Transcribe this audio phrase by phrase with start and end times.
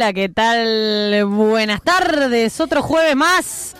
[0.00, 1.26] Hola, ¿qué tal?
[1.26, 3.76] Buenas tardes, otro jueves más.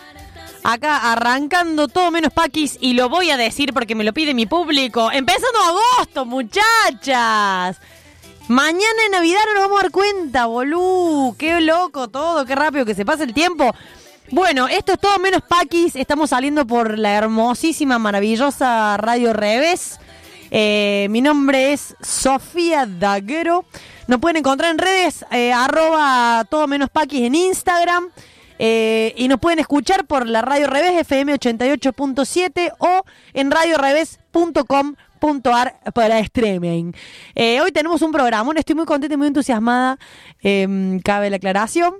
[0.63, 4.45] Acá arrancando todo menos paquis y lo voy a decir porque me lo pide mi
[4.45, 5.11] público.
[5.11, 7.79] Empezando agosto, muchachas.
[8.49, 11.35] Mañana en Navidad no nos vamos a dar cuenta, bolú.
[11.39, 13.75] Qué loco todo, qué rápido que se pasa el tiempo.
[14.31, 15.97] Bueno, esto es todo menos paquis.
[15.97, 19.99] Estamos saliendo por la hermosísima, maravillosa Radio Revés.
[20.51, 23.65] Eh, mi nombre es Sofía Daguero.
[24.07, 28.11] Nos pueden encontrar en redes, eh, arroba todo menos paquis en Instagram.
[28.63, 36.19] Eh, y nos pueden escuchar por la Radio Revés FM 88.7 o en radiorevés.com.ar para
[36.19, 36.93] streaming.
[37.35, 39.99] Eh, hoy tenemos un programa, estoy muy contenta y muy entusiasmada,
[40.43, 41.95] em, cabe la aclaración.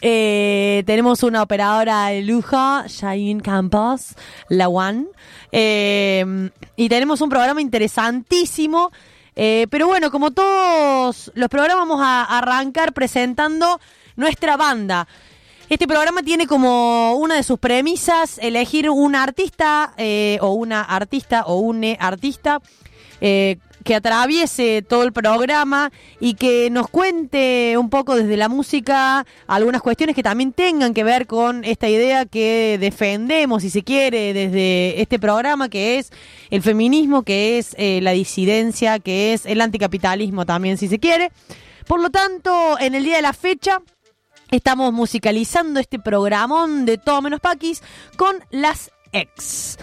[0.00, 4.14] Eh, tenemos una operadora de lujo, Shain Campos,
[4.48, 5.06] la One.
[5.52, 8.90] Eh, y tenemos un programa interesantísimo.
[9.34, 13.80] Eh, pero bueno, como todos los programas, vamos a arrancar presentando
[14.16, 15.06] nuestra banda.
[15.68, 19.92] Este programa tiene como una de sus premisas elegir un artista
[20.40, 22.62] o una artista o un artista
[23.88, 29.80] que atraviese todo el programa y que nos cuente un poco desde la música algunas
[29.80, 35.00] cuestiones que también tengan que ver con esta idea que defendemos, si se quiere, desde
[35.00, 36.12] este programa, que es
[36.50, 41.32] el feminismo, que es eh, la disidencia, que es el anticapitalismo también, si se quiere.
[41.86, 43.80] Por lo tanto, en el día de la fecha...
[44.50, 47.82] Estamos musicalizando este programón de Todo Menos Paquis
[48.16, 49.76] con las ex.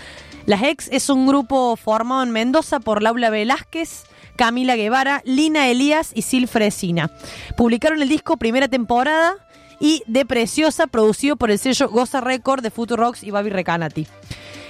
[0.45, 4.03] Las ex es un grupo formado en Mendoza por Laura Velázquez,
[4.35, 7.09] Camila Guevara, Lina Elías y Sil Fresina.
[7.57, 9.35] Publicaron el disco Primera Temporada
[9.79, 14.07] y De Preciosa, producido por el sello Goza Record de Futurox y Babi Recanati.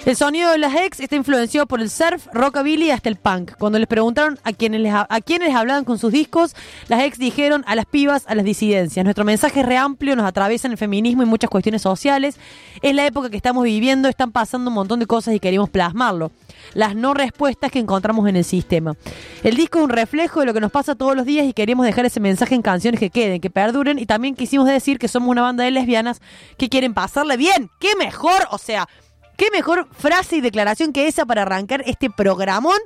[0.06, 3.54] El sonido de las ex está influenciado por el surf, rockabilly y hasta el punk.
[3.58, 6.54] Cuando les preguntaron a quienes les, a quienes hablaban con sus discos,
[6.86, 9.02] las ex dijeron a las pibas, a las disidencias.
[9.02, 12.38] Nuestro mensaje es re amplio, nos atraviesa en el feminismo y muchas cuestiones sociales.
[12.82, 16.30] Es la época que estamos viviendo, están pasando un montón de cosas y queremos plasmarlo.
[16.74, 18.94] Las no respuestas que encontramos en el sistema.
[19.42, 21.84] El disco es un reflejo de lo que nos pasa todos los días y queremos
[21.84, 25.30] dejar ese mensaje en canciones que queden, que perduren y también quisimos decir que somos
[25.30, 26.20] una banda de lesbianas
[26.58, 27.70] que quieren pasarle bien.
[27.80, 28.46] ¡Qué mejor!
[28.52, 28.86] O sea,
[29.36, 32.78] ¿Qué mejor frase y declaración que esa para arrancar este programón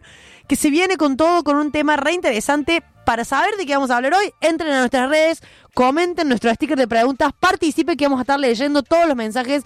[0.49, 2.83] que se viene con todo, con un tema re interesante?
[3.07, 5.43] Para saber de qué vamos a hablar hoy, entren a nuestras redes,
[5.75, 9.63] comenten nuestro sticker de preguntas, participen que vamos a estar leyendo todos los mensajes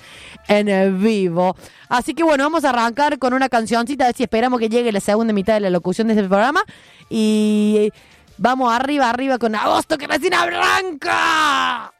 [0.46, 1.56] en vivo.
[1.88, 4.92] Así que bueno, vamos a arrancar con una cancioncita, a ver si esperamos que llegue
[4.92, 6.62] la segunda mitad de la locución de este programa.
[7.08, 7.90] Y
[8.36, 11.92] vamos arriba, arriba con agosto que recién arranca.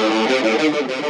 [0.72, 1.09] Hace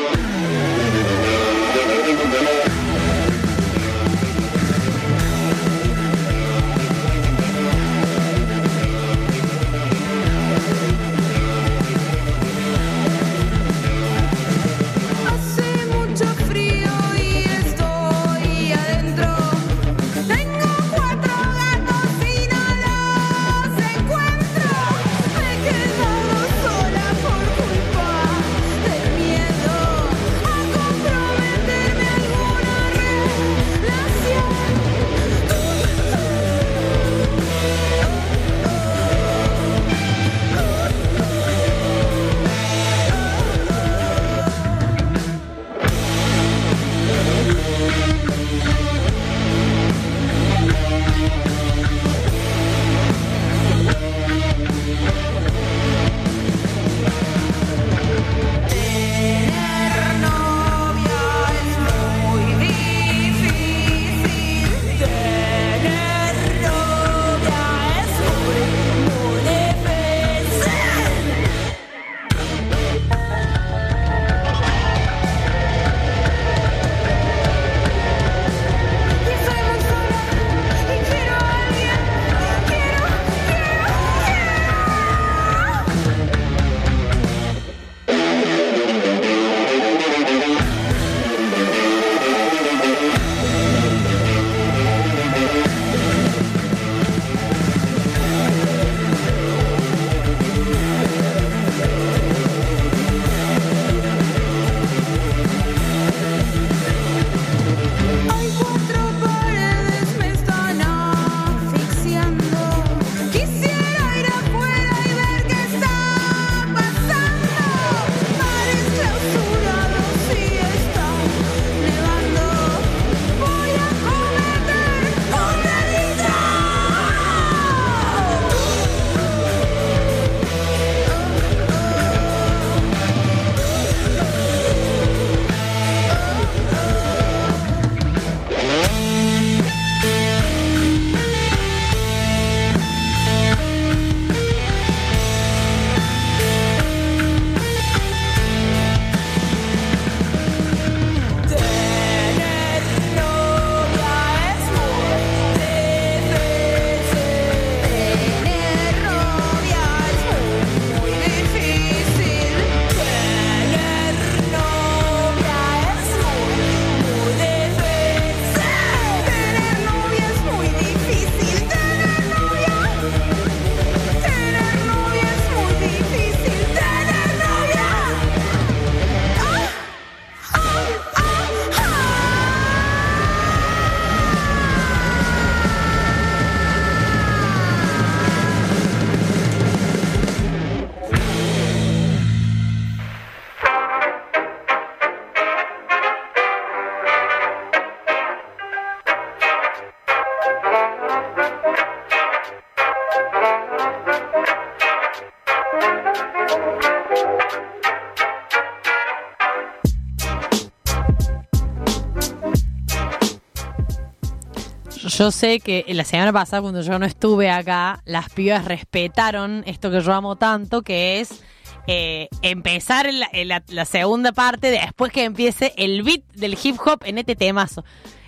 [215.30, 220.00] Sé que la semana pasada, cuando yo no estuve acá, las pibas respetaron esto que
[220.00, 221.42] yo amo tanto, que es
[221.86, 227.18] eh, empezar la- la segunda parte después que empiece el beat del hip hop en
[227.18, 227.84] este temazo.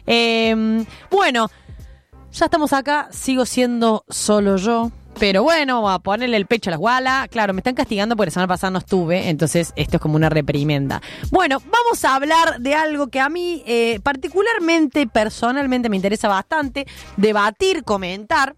[0.07, 1.49] Eh, bueno,
[2.33, 4.91] ya estamos acá, sigo siendo solo yo.
[5.19, 7.29] Pero bueno, a ponerle el pecho a la guala.
[7.31, 10.29] Claro, me están castigando porque la semana pasada no estuve, entonces esto es como una
[10.29, 11.01] reprimenda.
[11.31, 16.87] Bueno, vamos a hablar de algo que a mí eh, particularmente, personalmente me interesa bastante,
[17.17, 18.57] debatir, comentar.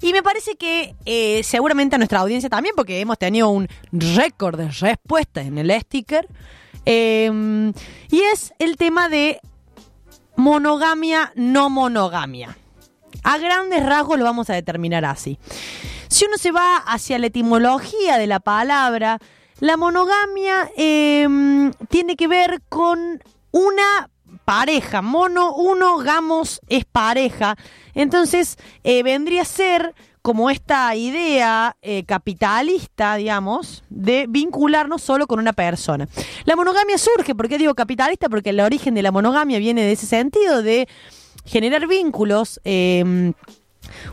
[0.00, 4.58] Y me parece que eh, seguramente a nuestra audiencia también, porque hemos tenido un récord
[4.58, 6.28] de respuestas en el sticker.
[6.84, 7.72] eh,
[8.10, 9.40] y es el tema de
[10.36, 12.56] monogamia, no monogamia.
[13.22, 15.38] A grandes rasgos lo vamos a determinar así.
[16.08, 19.18] Si uno se va hacia la etimología de la palabra,
[19.60, 21.26] la monogamia eh,
[21.88, 24.10] tiene que ver con una
[24.44, 25.02] pareja.
[25.02, 27.56] Mono, uno, gamos es pareja.
[27.94, 35.38] Entonces eh, vendría a ser como esta idea eh, capitalista, digamos, de vincularnos solo con
[35.38, 36.08] una persona.
[36.44, 38.28] La monogamia surge, ¿por qué digo capitalista?
[38.28, 40.88] Porque el origen de la monogamia viene de ese sentido, de
[41.46, 43.32] generar vínculos eh,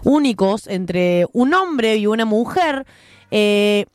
[0.03, 2.85] únicos entre un hombre y una mujer,
[3.31, 3.85] eh,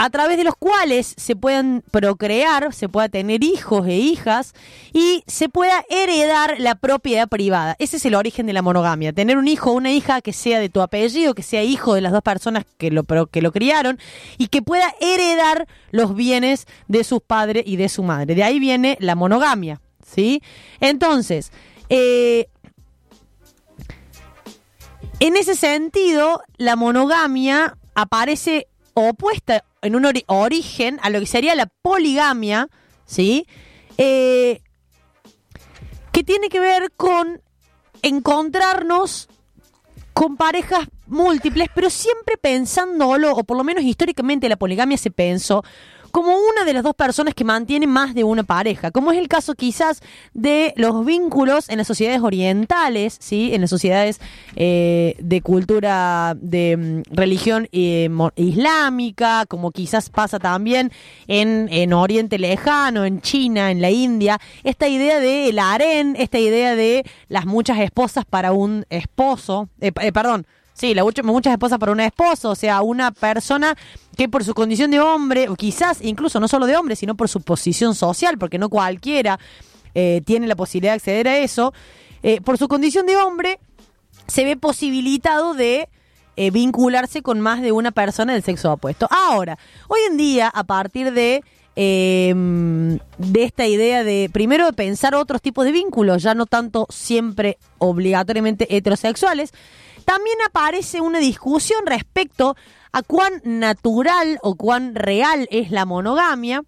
[0.00, 4.54] a través de los cuales se puedan procrear, se pueda tener hijos e hijas
[4.92, 7.74] y se pueda heredar la propiedad privada.
[7.80, 9.12] Ese es el origen de la monogamia.
[9.12, 12.00] Tener un hijo o una hija que sea de tu apellido, que sea hijo de
[12.00, 13.98] las dos personas que lo, que lo criaron
[14.38, 18.36] y que pueda heredar los bienes de sus padres y de su madre.
[18.36, 19.80] De ahí viene la monogamia.
[20.06, 20.42] ¿sí?
[20.78, 21.50] Entonces,
[21.88, 22.48] eh,
[25.20, 31.54] en ese sentido, la monogamia aparece opuesta en un ori- origen a lo que sería
[31.54, 32.68] la poligamia,
[33.06, 33.46] ¿sí?
[33.96, 34.60] Eh,
[36.12, 37.40] que tiene que ver con
[38.02, 39.28] encontrarnos
[40.12, 45.64] con parejas múltiples, pero siempre pensándolo, o por lo menos históricamente la poligamia se pensó
[46.10, 49.28] como una de las dos personas que mantienen más de una pareja, como es el
[49.28, 50.02] caso quizás
[50.34, 53.54] de los vínculos en las sociedades orientales, ¿sí?
[53.54, 54.20] en las sociedades
[54.56, 60.92] eh, de cultura de mm, religión eh, islámica, como quizás pasa también
[61.26, 66.38] en, en Oriente Lejano, en China, en la India, esta idea de el harén, esta
[66.38, 70.46] idea de las muchas esposas para un esposo, eh, eh, perdón,
[70.78, 73.76] Sí, la mucha- muchas esposas para un esposo, o sea, una persona
[74.16, 77.28] que por su condición de hombre, o quizás incluso no solo de hombre, sino por
[77.28, 79.38] su posición social, porque no cualquiera
[79.94, 81.72] eh, tiene la posibilidad de acceder a eso,
[82.22, 83.58] eh, por su condición de hombre,
[84.28, 85.88] se ve posibilitado de
[86.36, 89.08] eh, vincularse con más de una persona del sexo opuesto.
[89.10, 89.58] Ahora,
[89.88, 91.42] hoy en día, a partir de
[91.74, 92.34] eh,
[93.18, 97.56] de esta idea de primero de pensar otros tipos de vínculos, ya no tanto siempre
[97.78, 99.52] obligatoriamente heterosexuales,
[100.08, 102.56] también aparece una discusión respecto
[102.92, 106.62] a cuán natural o cuán real es la monogamia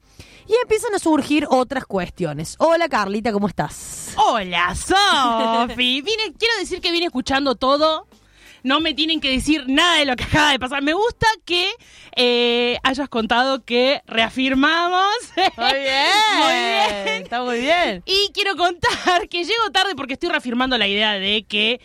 [0.46, 2.56] y empiezan a surgir otras cuestiones.
[2.58, 4.12] Hola Carlita, ¿cómo estás?
[4.18, 6.02] Hola, Sofi.
[6.02, 8.06] Vine, quiero decir que vine escuchando todo.
[8.62, 10.82] No me tienen que decir nada de lo que acaba de pasar.
[10.82, 11.70] Me gusta que
[12.16, 15.14] eh, hayas contado que reafirmamos.
[15.56, 17.22] Muy bien, Muy bien.
[17.22, 18.02] está muy bien.
[18.04, 21.80] Y quiero contar que llego tarde porque estoy reafirmando la idea de que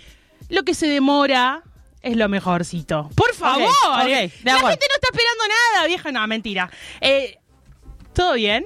[0.50, 1.64] lo que se demora
[2.02, 3.10] es lo mejorcito.
[3.16, 3.64] Por favor.
[3.68, 4.70] ok, de la acuerdo.
[4.70, 6.12] gente no está esperando nada, vieja.
[6.12, 6.70] No, mentira.
[7.02, 7.38] Eh,
[8.14, 8.66] ¿Todo bien?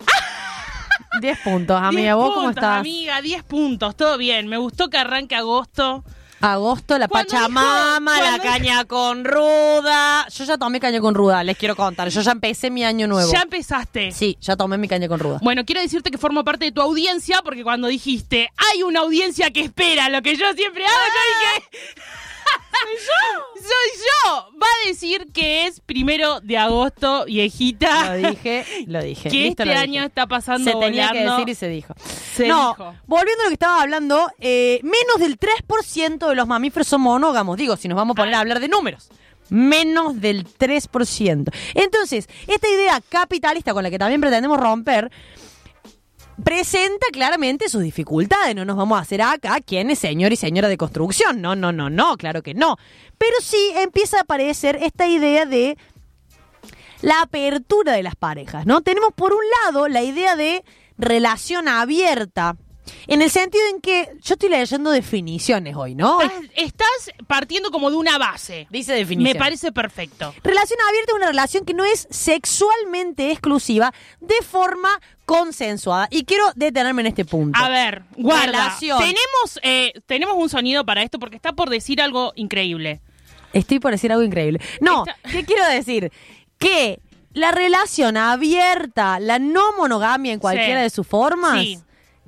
[1.20, 2.02] 10 puntos, amiga.
[2.02, 2.80] 10 ¿Vos cómo puntos, estás?
[2.80, 4.46] Amiga, 10 puntos, todo bien.
[4.48, 6.04] Me gustó que arranque agosto.
[6.40, 10.26] Agosto, la Pachamama, dijo- la caña con ruda.
[10.28, 12.08] Yo ya tomé caña con ruda, les quiero contar.
[12.10, 13.30] Yo ya empecé mi año nuevo.
[13.32, 14.12] Ya empezaste.
[14.12, 15.38] Sí, ya tomé mi caña con ruda.
[15.42, 19.50] Bueno, quiero decirte que formo parte de tu audiencia porque cuando dijiste, hay una audiencia
[19.50, 22.02] que espera lo que yo siempre hago, yo dije...
[22.88, 23.62] ¿Soy yo?
[23.62, 24.58] Soy yo.
[24.60, 28.16] Va a decir que es primero de agosto, viejita.
[28.16, 29.28] Lo dije, lo dije.
[29.30, 31.94] Que Listo, este año está pasando Se tenía que decir y se dijo.
[32.34, 32.94] Se no, dijo.
[33.06, 37.56] volviendo a lo que estaba hablando, eh, menos del 3% de los mamíferos son monógamos.
[37.56, 39.08] Digo, si nos vamos a poner a hablar de números.
[39.50, 41.50] Menos del 3%.
[41.74, 45.10] Entonces, esta idea capitalista con la que también pretendemos romper
[46.42, 48.54] presenta claramente sus dificultades.
[48.54, 51.40] No nos vamos a hacer acá quién es señor y señora de construcción.
[51.40, 52.76] No, no, no, no, claro que no.
[53.18, 55.76] Pero sí empieza a aparecer esta idea de
[57.02, 58.82] la apertura de las parejas, ¿no?
[58.82, 60.64] Tenemos por un lado la idea de
[60.96, 62.56] relación abierta
[63.06, 66.20] En el sentido en que yo estoy leyendo definiciones hoy, ¿no?
[66.22, 68.66] Estás, estás partiendo como de una base.
[68.70, 69.34] Dice definición.
[69.34, 70.34] Me parece perfecto.
[70.42, 76.08] Relación abierta es una relación que no es sexualmente exclusiva de forma consensuada.
[76.10, 77.58] Y quiero detenerme en este punto.
[77.62, 78.46] A ver, guarda.
[78.46, 78.98] Relación.
[78.98, 83.02] Tenemos, eh, tenemos un sonido para esto porque está por decir algo increíble.
[83.52, 84.58] Estoy por decir algo increíble.
[84.80, 86.10] No, Está- ¿qué quiero decir?
[86.58, 87.00] Que
[87.34, 90.84] la relación abierta, la no monogamia en cualquiera Sí.
[90.84, 91.78] de sus formas, Sí.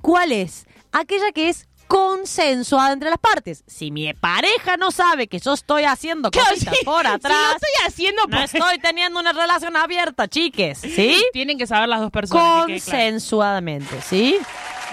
[0.02, 0.66] ¿cuál es?
[0.92, 3.64] Aquella que es consensuada entre las partes.
[3.66, 8.28] Si mi pareja no sabe que yo estoy haciendo cositas por si atrás, estoy haciendo
[8.28, 10.78] no estoy teniendo una relación abierta, chiques.
[10.94, 11.20] ¿Sí?
[11.32, 12.44] Tienen que saber las dos personas.
[12.44, 12.66] claro.
[12.68, 14.38] Consensuadamente, ¿sí?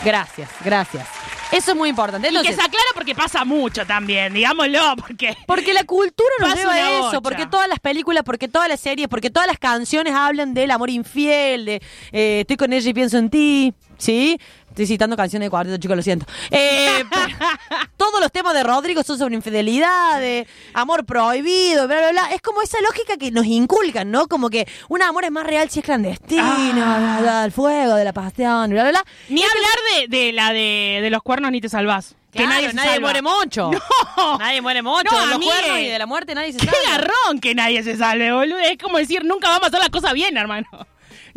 [0.03, 1.07] Gracias, gracias.
[1.51, 2.27] Eso es muy importante.
[2.27, 5.37] Y que Entonces, se aclara porque pasa mucho también, digámoslo, porque...
[5.45, 7.21] Porque la cultura nos lleva a eso, bocha.
[7.21, 10.89] porque todas las películas, porque todas las series, porque todas las canciones hablan del amor
[10.89, 14.39] infiel, de eh, estoy con ella y pienso en ti, ¿sí?
[14.69, 16.25] Estoy citando canciones de cuarteto, chicos, lo siento.
[16.51, 17.03] Eh,
[17.97, 22.29] todos los temas de Rodrigo son sobre infidelidad, de amor prohibido, bla, bla, bla.
[22.33, 24.27] Es como esa lógica que nos inculcan, ¿no?
[24.27, 27.17] Como que un amor es más real si es clandestino, Ah.
[27.17, 29.05] bla, bla, el fuego de la pasión, bla, bla, bla.
[29.29, 32.15] Ni hablar de, de la de, de los cuernos ni te salvás.
[32.31, 32.99] Que nadie, salva.
[32.99, 33.71] muere mucho.
[34.17, 34.37] No.
[34.39, 35.03] Nadie muere mucho.
[35.11, 36.79] No, de los cuernos y de la muerte nadie se ¡Qué salva.
[36.91, 38.57] garrón que nadie se salve, boludo!
[38.59, 40.67] Es como decir, nunca vamos a hacer las cosas bien, hermano.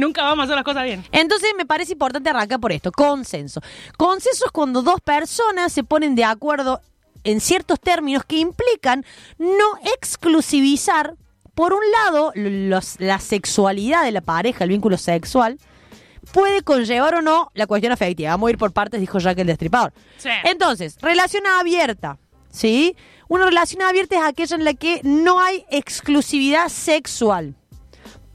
[0.01, 1.05] Nunca vamos a hacer las cosas bien.
[1.13, 3.61] Entonces me parece importante arrancar por esto, consenso.
[3.97, 6.81] Consenso es cuando dos personas se ponen de acuerdo
[7.23, 9.05] en ciertos términos que implican
[9.39, 11.15] no exclusivizar,
[11.55, 15.59] por un lado, los- la sexualidad de la pareja, el vínculo sexual,
[16.33, 18.31] puede conllevar o no la cuestión afectiva.
[18.31, 19.93] Vamos a ir por partes, dijo Jack el Destripador.
[20.19, 20.29] Sí.
[20.45, 22.19] Entonces, relación abierta,
[22.51, 22.97] ¿sí?
[23.29, 27.55] Una relación abierta es aquella en la que no hay exclusividad sexual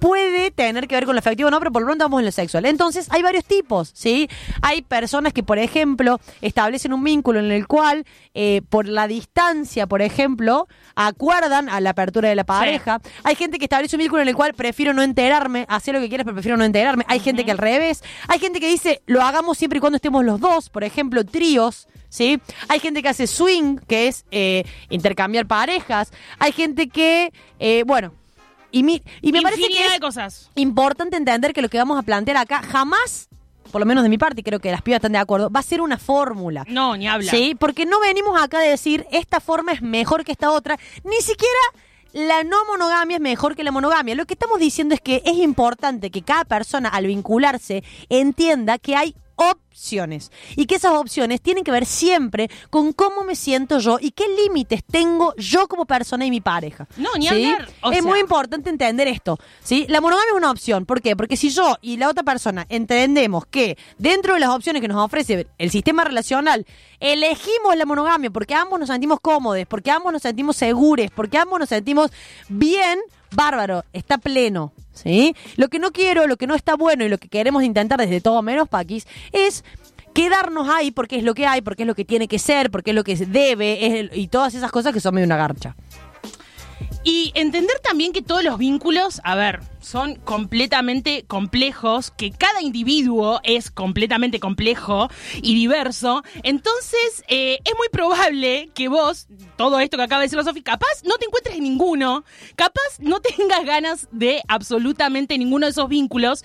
[0.06, 2.28] puede tener que ver con lo afectivo o no, pero por lo pronto vamos en
[2.28, 2.68] lo sexual.
[2.68, 4.30] Entonces, hay varios tipos, ¿sí?
[4.62, 9.88] Hay personas que, por ejemplo, establecen un vínculo en el cual, eh, por la distancia,
[9.88, 13.02] por ejemplo, acuerdan a la apertura de la pareja.
[13.24, 16.08] Hay gente que establece un vínculo en el cual prefiero no enterarme, hacer lo que
[16.08, 17.04] quieras, pero prefiero no enterarme.
[17.08, 18.04] Hay gente que al revés.
[18.28, 21.88] Hay gente que dice, lo hagamos siempre y cuando estemos los dos, por ejemplo, tríos.
[22.10, 22.40] ¿Sí?
[22.70, 26.14] Hay gente que hace swing, que es eh, intercambiar parejas.
[26.38, 28.14] Hay gente que, eh, bueno,
[28.80, 30.50] y, mi- y me parece que es de cosas.
[30.56, 33.30] importante entender que lo que vamos a plantear acá jamás,
[33.72, 35.60] por lo menos de mi parte, y creo que las pibas están de acuerdo, va
[35.62, 36.64] a ser una fórmula.
[36.68, 37.32] No, ni habla.
[37.32, 41.18] Sí, porque no venimos acá a decir esta forma es mejor que esta otra, ni
[41.22, 41.60] siquiera
[42.14, 44.16] la no monogamia es mejor que la monogamia.
[44.16, 48.96] Lo que estamos diciendo es que es importante que cada persona al vincularse entienda que
[48.96, 53.98] hay opciones y que esas opciones tienen que ver siempre con cómo me siento yo
[54.02, 56.88] y qué límites tengo yo como persona y mi pareja.
[56.98, 57.46] No, ni ¿Sí?
[57.52, 57.70] hablar.
[57.82, 59.86] O es sea- muy importante entender esto, ¿sí?
[59.90, 61.16] La monogamia es una opción, ¿por qué?
[61.16, 65.04] Porque si yo y la otra persona entendemos que dentro de las opciones que nos
[65.04, 66.66] ofrece el sistema relacional,
[67.00, 71.60] elegimos la monogamia porque ambos nos sentimos cómodos, porque ambos nos sentimos seguros, porque ambos
[71.60, 72.12] nos sentimos
[72.50, 73.00] bien,
[73.36, 75.36] bárbaro, está pleno, ¿sí?
[75.58, 78.22] Lo que no quiero, lo que no está bueno y lo que queremos intentar desde
[78.22, 79.64] todo menos Paquis es
[80.14, 82.92] quedarnos ahí porque es lo que hay, porque es lo que tiene que ser, porque
[82.92, 85.76] es lo que debe es el- y todas esas cosas que son medio una garcha.
[87.04, 93.40] Y entender también que todos los vínculos, a ver, son completamente complejos, que cada individuo
[93.44, 96.24] es completamente complejo y diverso.
[96.42, 100.64] Entonces, eh, es muy probable que vos, todo esto que acaba de decir la Sofi,
[100.64, 105.88] capaz no te encuentres en ninguno, capaz no tengas ganas de absolutamente ninguno de esos
[105.88, 106.44] vínculos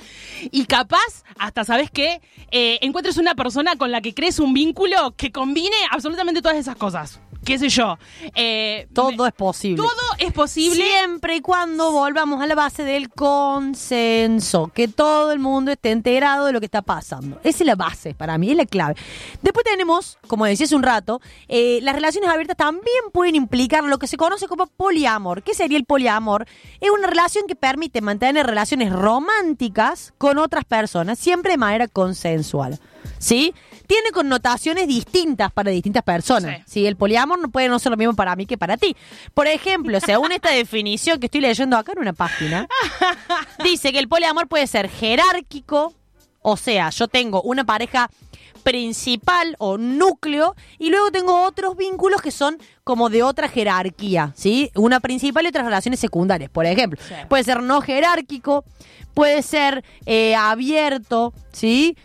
[0.51, 2.21] y capaz, hasta, ¿sabes qué?
[2.51, 6.77] Eh, encuentres una persona con la que crees un vínculo que combine absolutamente todas esas
[6.77, 7.21] cosas.
[7.45, 7.99] ¿Qué sé yo?
[8.35, 9.77] Eh, Todo es posible.
[9.83, 10.85] todo es posible.
[10.85, 16.47] Siempre y cuando volvamos a la base del consenso, que todo el mundo esté enterado
[16.47, 17.41] de lo que está pasando.
[17.43, 18.95] Esa es la base para mí, es la clave.
[19.43, 23.99] Después tenemos, como decía hace un rato, eh, las relaciones abiertas también pueden implicar lo
[23.99, 25.43] que se conoce como poliamor.
[25.43, 26.47] ¿Qué sería el poliamor?
[26.81, 32.79] Es una relación que permite mantener relaciones románticas con otras personas, siempre de manera consensual.
[33.19, 33.55] ¿Sí?
[33.91, 36.59] Tiene connotaciones distintas para distintas personas.
[36.59, 36.63] Sí.
[36.81, 38.95] Sí, el poliamor no puede no ser lo mismo para mí que para ti.
[39.35, 42.69] Por ejemplo, según esta definición que estoy leyendo acá en una página,
[43.65, 45.93] dice que el poliamor puede ser jerárquico,
[46.41, 48.09] o sea, yo tengo una pareja
[48.63, 54.71] principal o núcleo y luego tengo otros vínculos que son como de otra jerarquía, ¿sí?
[54.77, 57.01] Una principal y otras relaciones secundarias, por ejemplo.
[57.09, 57.15] Sí.
[57.29, 58.65] Puede ser no jerárquico,
[59.15, 61.97] puede ser eh, abierto, ¿sí?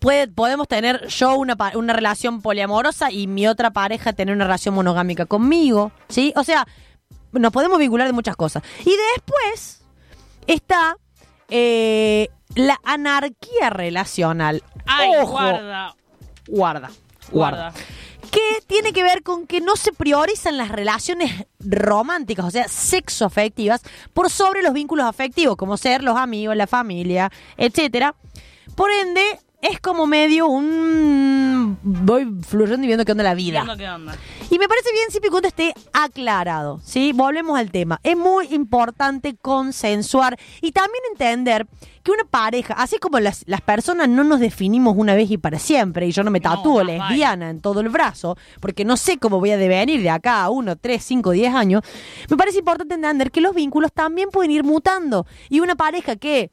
[0.00, 4.74] Puede, podemos tener yo una, una relación poliamorosa y mi otra pareja tener una relación
[4.74, 6.32] monogámica conmigo, ¿sí?
[6.36, 6.66] O sea,
[7.32, 8.62] nos podemos vincular de muchas cosas.
[8.80, 9.82] Y después
[10.46, 10.96] está
[11.48, 14.62] eh, la anarquía relacional.
[14.86, 15.94] Ay, Ojo, guarda.
[16.48, 16.90] Guarda.
[17.30, 17.72] Guarda.
[18.30, 23.26] que tiene que ver con que no se priorizan las relaciones románticas, o sea, sexo
[23.26, 23.82] afectivas,
[24.12, 28.14] por sobre los vínculos afectivos, como ser los amigos, la familia, etcétera.
[28.74, 29.22] Por ende,
[29.62, 33.62] es como medio un voy fluyendo y viendo qué onda la vida.
[33.62, 34.16] Viendo qué onda.
[34.50, 37.12] Y me parece bien y cuando esté aclarado, ¿sí?
[37.12, 38.00] Volvemos al tema.
[38.02, 41.68] Es muy importante consensuar y también entender
[42.02, 45.60] que una pareja, así como las, las personas no nos definimos una vez y para
[45.60, 49.38] siempre, y yo no me tatúo lesbiana en todo el brazo, porque no sé cómo
[49.38, 51.82] voy a devenir de acá a uno, tres, cinco, diez años,
[52.28, 55.26] me parece importante entender que los vínculos también pueden ir mutando.
[55.48, 56.50] Y una pareja que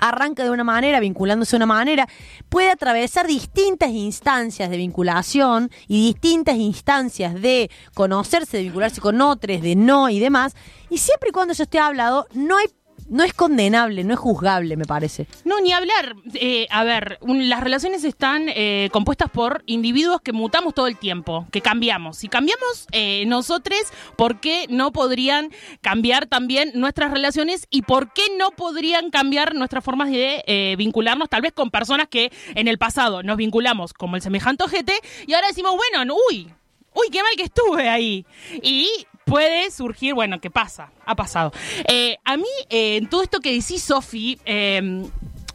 [0.00, 2.08] arranca de una manera, vinculándose de una manera,
[2.48, 9.60] puede atravesar distintas instancias de vinculación y distintas instancias de conocerse, de vincularse con otros,
[9.60, 10.54] de no y demás.
[10.90, 12.66] Y siempre y cuando eso esté hablado, no hay,
[13.08, 15.26] no es condenable, no es juzgable, me parece.
[15.44, 16.16] No, ni hablar.
[16.34, 21.46] Eh, a ver, las relaciones están eh, compuestas por individuos que mutamos todo el tiempo,
[21.50, 22.18] que cambiamos.
[22.18, 23.78] Si cambiamos eh, nosotros,
[24.16, 29.84] ¿por qué no podrían cambiar también nuestras relaciones y por qué no podrían cambiar nuestras
[29.84, 34.22] formas de vincularnos tal vez con personas que en el pasado nos vinculamos como el
[34.22, 34.94] semejante ojete
[35.26, 36.52] y ahora decimos, bueno, uy,
[36.94, 38.26] uy, qué mal que estuve ahí.
[38.62, 38.88] Y
[39.26, 40.92] puede surgir, bueno, ¿qué pasa?
[41.04, 41.52] Ha pasado.
[41.88, 45.02] Eh, a mí, eh, en todo esto que decís, Sofi, eh,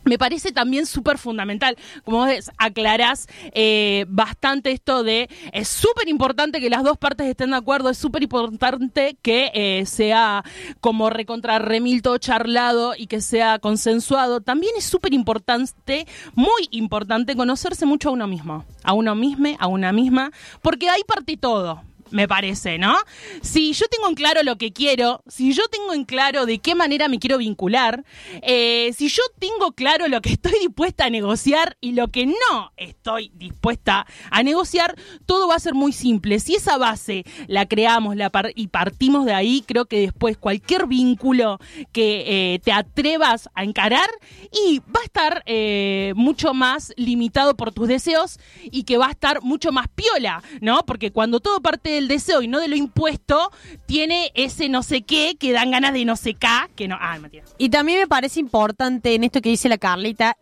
[0.04, 6.60] me parece también súper fundamental, como vos aclarás eh, bastante esto de, es súper importante
[6.60, 10.44] que las dos partes estén de acuerdo, es súper importante que eh, sea
[10.80, 14.42] como recontra remil todo charlado y que sea consensuado.
[14.42, 19.68] También es súper importante, muy importante, conocerse mucho a uno mismo, a uno mismo, a
[19.68, 20.32] una misma,
[20.62, 22.96] porque ahí parte todo me parece, ¿no?
[23.42, 26.76] Si yo tengo en claro lo que quiero, si yo tengo en claro de qué
[26.76, 28.04] manera me quiero vincular,
[28.42, 32.72] eh, si yo tengo claro lo que estoy dispuesta a negociar y lo que no
[32.78, 34.96] estoy dispuesta a negociar,
[35.26, 36.40] todo va a ser muy simple.
[36.40, 41.60] Si esa base la creamos la y partimos de ahí, creo que después cualquier vínculo
[41.92, 44.10] que eh, te atrevas a encarar
[44.52, 49.12] y va a estar eh, mucho más limitado por tus deseos y que va a
[49.12, 50.86] estar mucho más piola, ¿no?
[50.86, 53.52] Porque cuando todo parte del deseo y no de lo impuesto,
[53.86, 56.98] tiene ese no sé qué que dan ganas de no sé qué, que no...
[57.00, 57.46] Ah, mentira.
[57.58, 60.38] Y también me parece importante en esto que dice la Carlita,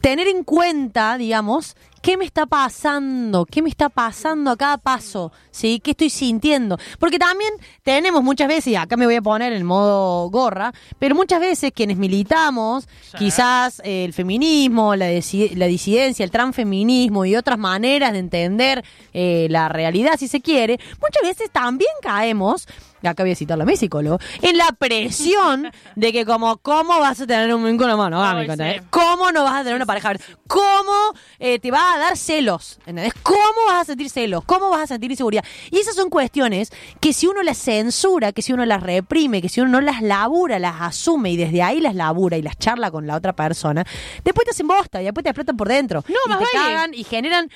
[0.00, 5.32] tener en cuenta, digamos, qué me está pasando, qué me está pasando a cada paso,
[5.52, 5.80] ¿sí?
[5.82, 6.76] ¿Qué estoy sintiendo?
[6.98, 11.14] Porque también tenemos muchas veces, y acá me voy a poner en modo gorra, pero
[11.14, 13.18] muchas veces quienes militamos, Sí.
[13.18, 18.84] quizás eh, el feminismo, la, disi- la disidencia, el transfeminismo y otras maneras de entender
[19.12, 22.66] eh, la realidad, si se quiere, muchas veces también caemos
[23.04, 27.20] acá voy a citarlo a mi psicólogo, en la presión de que como, ¿cómo vas
[27.20, 28.52] a tener un vínculo monogámico?
[28.90, 30.12] ¿Cómo no vas a tener una pareja?
[30.46, 30.92] ¿Cómo
[31.40, 32.78] eh, te va a dar celos?
[32.80, 33.14] ¿Entendés?
[33.22, 34.44] ¿Cómo vas a sentir celos?
[34.44, 35.44] ¿Cómo vas a sentir inseguridad?
[35.70, 39.48] Y esas son cuestiones que si uno las censura, que si uno las reprime, que
[39.48, 42.90] si uno no las labura, las asume y desde ahí las labura y las charla
[42.90, 43.84] con la otra persona,
[44.24, 46.04] después te hacen bosta y después te explotan por dentro.
[46.08, 46.68] No, y más te vale.
[46.68, 47.50] cagan y generan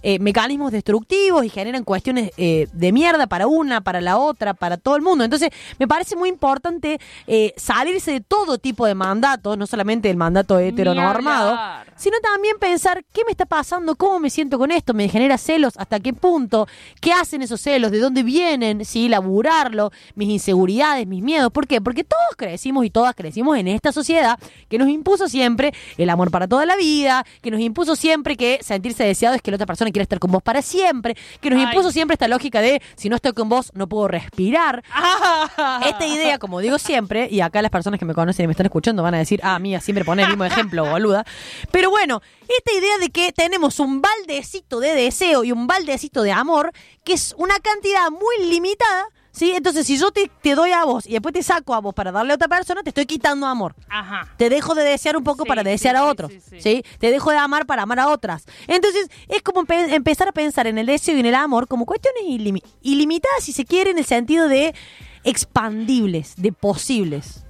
[0.00, 4.76] eh, mecanismos destructivos y generan cuestiones eh, de mierda para una, para la otra, para
[4.76, 5.24] todo el mundo.
[5.24, 10.16] Entonces, me parece muy importante eh, salirse de todo tipo de mandatos, no solamente el
[10.16, 11.58] mandato heteronormado.
[11.98, 15.74] Sino también pensar qué me está pasando, cómo me siento con esto, me genera celos,
[15.76, 16.66] hasta qué punto,
[17.00, 21.52] qué hacen esos celos, de dónde vienen, sí, laburarlo, mis inseguridades, mis miedos.
[21.52, 21.80] ¿Por qué?
[21.80, 26.30] Porque todos crecimos y todas crecimos en esta sociedad que nos impuso siempre el amor
[26.30, 29.66] para toda la vida, que nos impuso siempre que sentirse deseado es que la otra
[29.66, 31.66] persona quiere estar con vos para siempre, que nos Ay.
[31.66, 34.84] impuso siempre esta lógica de si no estoy con vos no puedo respirar.
[35.84, 38.66] Esta idea, como digo siempre, y acá las personas que me conocen y me están
[38.66, 41.24] escuchando van a decir, ah, mía, siempre pone el mismo ejemplo, boluda.
[41.72, 46.32] Pero bueno, esta idea de que tenemos un baldecito de deseo y un baldecito de
[46.32, 46.72] amor,
[47.04, 49.52] que es una cantidad muy limitada, ¿sí?
[49.54, 52.10] Entonces, si yo te, te doy a vos y después te saco a vos para
[52.12, 53.74] darle a otra persona, te estoy quitando amor.
[53.88, 54.32] Ajá.
[54.36, 56.84] Te dejo de desear un poco Sí, para sí, desear a otros, sí.
[56.98, 58.44] Te dejo de amar para amar a otras.
[58.66, 61.86] Entonces, es como empe- empezar a pensar en el deseo y en el amor como
[61.86, 64.74] cuestiones ilimi- ilimitadas, si se quiere, en el sentido de
[65.24, 67.44] expandibles, de posibles.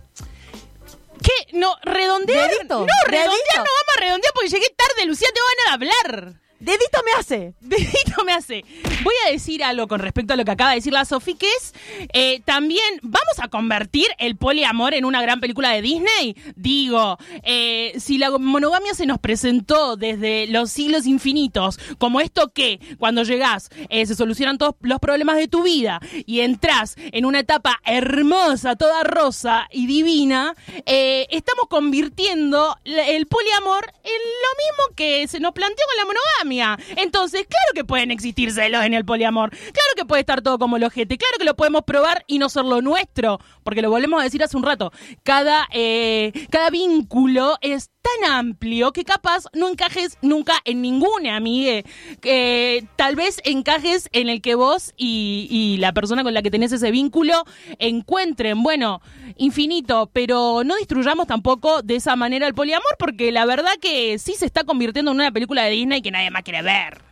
[1.22, 1.48] ¿Qué?
[1.52, 2.50] No, redondear.
[2.50, 3.56] Dedito, no, redondear dedito.
[3.56, 6.34] no vamos a redondear porque llegué tarde, Lucía, te van a hablar.
[6.60, 7.54] Dedito me hace.
[7.60, 8.64] Dedito me hace.
[9.04, 11.46] Voy a decir algo con respecto a lo que acaba de decir la Sofi, que
[11.46, 11.74] es
[12.12, 16.36] eh, también, ¿vamos a convertir el poliamor en una gran película de Disney?
[16.56, 22.80] Digo, eh, si la monogamia se nos presentó desde los siglos infinitos, como esto que
[22.98, 27.40] cuando llegás eh, se solucionan todos los problemas de tu vida y entras en una
[27.40, 30.54] etapa hermosa, toda rosa y divina,
[30.86, 36.47] estamos convirtiendo el poliamor en lo mismo que se nos planteó con la monogamia.
[36.96, 39.50] Entonces, claro que pueden existir celos en el poliamor.
[39.50, 41.18] Claro que puede estar todo como el ojete.
[41.18, 43.38] Claro que lo podemos probar y no ser lo nuestro.
[43.62, 44.92] Porque lo volvemos a decir hace un rato.
[45.22, 51.84] Cada, eh, cada vínculo es tan amplio que capaz no encajes nunca en ninguna, amigue.
[52.22, 56.50] Eh, tal vez encajes en el que vos y, y la persona con la que
[56.50, 57.44] tenés ese vínculo
[57.78, 59.00] encuentren, bueno,
[59.36, 64.34] infinito, pero no destruyamos tampoco de esa manera el poliamor porque la verdad que sí
[64.34, 67.07] se está convirtiendo en una película de Disney que nadie más quiere ver.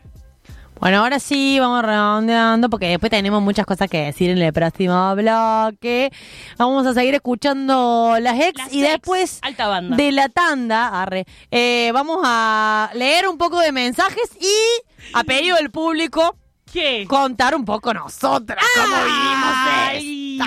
[0.79, 5.15] Bueno, ahora sí, vamos redondeando porque después tenemos muchas cosas que decir en el próximo
[5.15, 6.11] bloque.
[6.57, 9.95] Vamos a seguir escuchando las ex Las y ex, después alta banda.
[9.97, 15.57] de la tanda, arre, eh, vamos a leer un poco de mensajes y a pedido
[15.57, 16.35] del público
[16.71, 17.05] ¿Qué?
[17.09, 19.53] contar un poco nosotras cómo vivimos
[19.89, 20.37] Ay.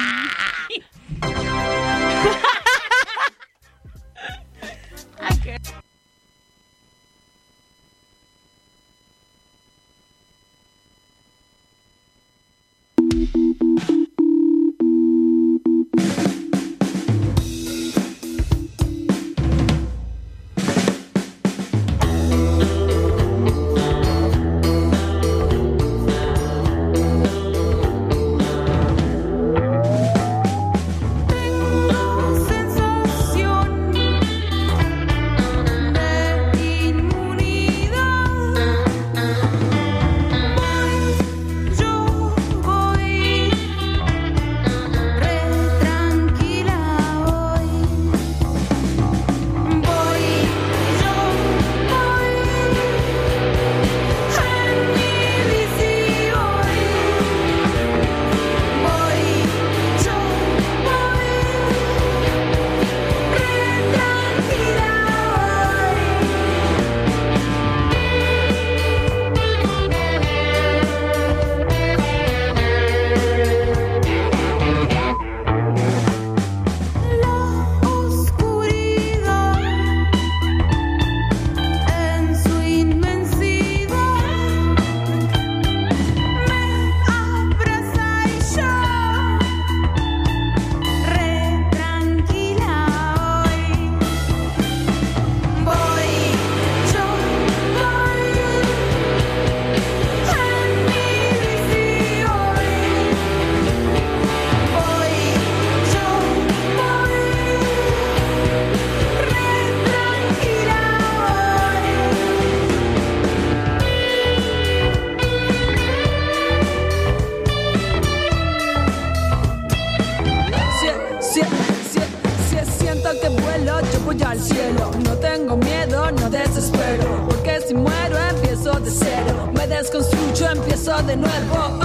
[131.02, 131.79] De nuevo.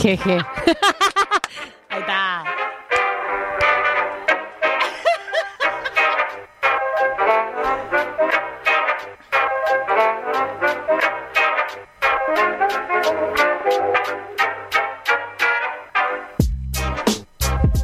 [0.00, 0.38] Jeje.
[1.90, 2.44] Ahí está.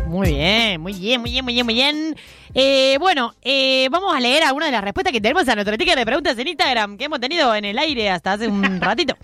[0.07, 2.17] muy bien, muy bien, muy bien, muy bien, muy bien.
[2.55, 5.97] Eh, bueno, eh, vamos a leer algunas de las respuestas que tenemos a nuestro ticket
[5.97, 9.15] de preguntas en Instagram que hemos tenido en el aire hasta hace un ratito.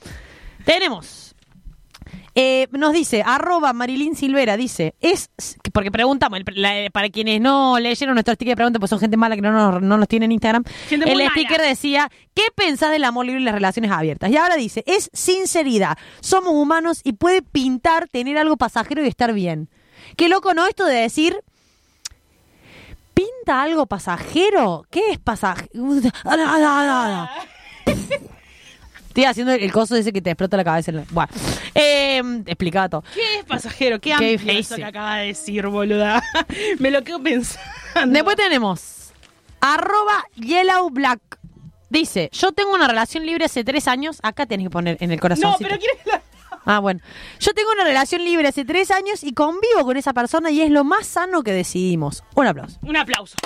[0.66, 1.31] tenemos.
[2.34, 5.30] Eh, nos dice, arroba Marilyn Silvera, dice, es,
[5.72, 9.16] porque preguntamos, el- la- para quienes no leyeron nuestro sticker de preguntas, pues son gente
[9.16, 11.30] mala que no nos, no nos tiene en Instagram, Gente el mala.
[11.30, 14.30] sticker decía, ¿qué pensás del amor libre y las relaciones abiertas?
[14.30, 19.32] Y ahora dice, es sinceridad, somos humanos y puede pintar tener algo pasajero y estar
[19.32, 19.68] bien.
[20.16, 20.66] Qué loco, ¿no?
[20.66, 21.36] Esto de decir,
[23.14, 24.84] ¿pinta algo pasajero?
[24.90, 25.68] ¿Qué es pasajero?
[29.12, 30.90] Estoy haciendo el coso ese que te explota la cabeza.
[30.90, 31.28] en la- Bueno,
[31.74, 33.04] eh, explicaba todo.
[33.12, 34.00] ¿Qué es pasajero?
[34.00, 36.22] Qué Qué amplio eso que acaba de decir, boluda.
[36.78, 38.10] Me lo quedo pensando.
[38.10, 39.12] Después tenemos
[39.60, 41.20] arroba yellow black.
[41.90, 44.18] Dice, yo tengo una relación libre hace tres años.
[44.22, 45.50] Acá tenés que poner en el corazón.
[45.50, 46.22] No, pero ¿quieres la...
[46.64, 47.00] Ah, bueno.
[47.38, 50.70] Yo tengo una relación libre hace tres años y convivo con esa persona y es
[50.70, 52.24] lo más sano que decidimos.
[52.34, 52.78] Un aplauso.
[52.82, 53.36] Un aplauso.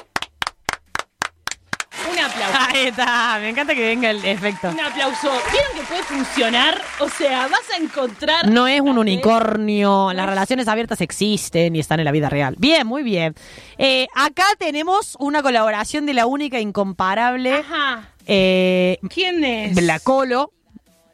[2.10, 2.58] Un aplauso.
[2.74, 3.38] Ahí está.
[3.40, 4.68] Me encanta que venga el efecto.
[4.70, 5.30] Un aplauso.
[5.52, 6.80] ¿Vieron que puede funcionar?
[7.00, 8.48] O sea, vas a encontrar...
[8.48, 10.12] No es un unicornio.
[10.12, 12.54] Las relaciones abiertas existen y están en la vida real.
[12.58, 13.34] Bien, muy bien.
[13.78, 18.10] Eh, acá tenemos una colaboración de la única incomparable Ajá.
[18.26, 19.82] eh, ¿Quién es?
[19.82, 20.52] la Colo,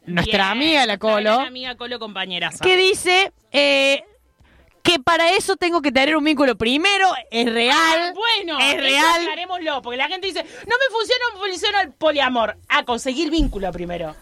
[0.05, 2.63] nuestra Bien, amiga la nuestra Colo, gran amiga Colo compañeraza.
[2.63, 4.03] que dice eh,
[4.83, 7.09] que para eso tengo que tener un vínculo primero.
[7.31, 7.77] Es real.
[7.79, 9.21] Ah, bueno, es real.
[9.21, 12.57] aclarémoslo, porque la gente dice, no me funciona, me funciona el poliamor.
[12.67, 14.07] A conseguir vínculo primero.
[14.07, 14.15] No,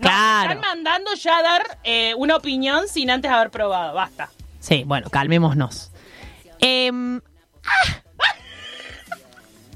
[0.00, 0.50] Claro.
[0.54, 3.94] Están mandando ya a dar eh, una opinión sin antes haber probado.
[3.94, 4.30] Basta.
[4.58, 5.92] Sí, bueno, calmémonos.
[6.60, 7.20] Em,
[7.64, 8.02] ¡ah!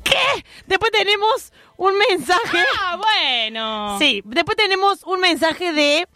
[0.05, 0.45] ¿Qué?
[0.67, 2.65] Después tenemos un mensaje.
[2.81, 3.99] Ah, bueno.
[3.99, 6.09] Sí, después tenemos un mensaje de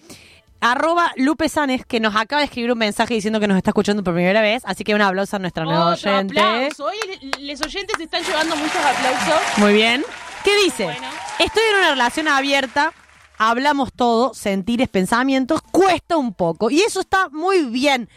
[0.64, 4.02] arroba Lupe Sanes que nos acaba de escribir un mensaje diciendo que nos está escuchando
[4.02, 4.62] por primera vez.
[4.64, 6.40] Así que un aplauso a nuestra nueva oyente.
[6.40, 6.86] aplauso.
[6.86, 6.96] Hoy
[7.40, 9.58] los oyentes están llevando muchos aplausos.
[9.58, 10.02] Muy bien.
[10.42, 10.84] ¿Qué dice?
[10.84, 11.06] Bueno.
[11.38, 12.94] Estoy en una relación abierta,
[13.36, 16.70] hablamos todo, sentires, pensamientos, cuesta un poco.
[16.70, 18.08] Y eso está muy bien.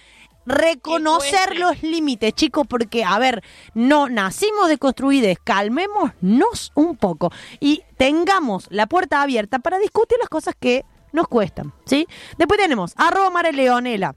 [0.46, 8.68] Reconocer los límites, chicos, porque, a ver, no nacimos deconstruides, calmémonos un poco y tengamos
[8.70, 12.08] la puerta abierta para discutir las cosas que nos cuestan, ¿sí?
[12.38, 14.16] Después tenemos arroba Mare Leonela.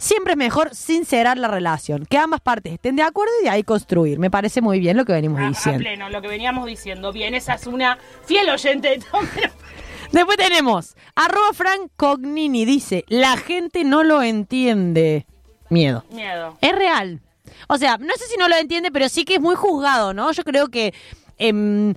[0.00, 3.64] Siempre es mejor sincerar la relación, que ambas partes estén de acuerdo y de ahí
[3.64, 4.20] construir.
[4.20, 5.80] Me parece muy bien lo que venimos A, a diciendo.
[5.80, 7.12] pleno, lo que veníamos diciendo.
[7.12, 9.20] Bien, esa es una fiel oyente de todo.
[9.34, 9.52] pero-
[10.12, 15.26] Después tenemos, arroba Frank Cognini, dice, la gente no lo entiende.
[15.68, 16.04] Miedo.
[16.12, 16.56] Miedo.
[16.60, 17.20] Es real.
[17.66, 20.30] O sea, no sé si no lo entiende, pero sí que es muy juzgado, ¿no?
[20.32, 20.94] Yo creo que,
[21.38, 21.94] em,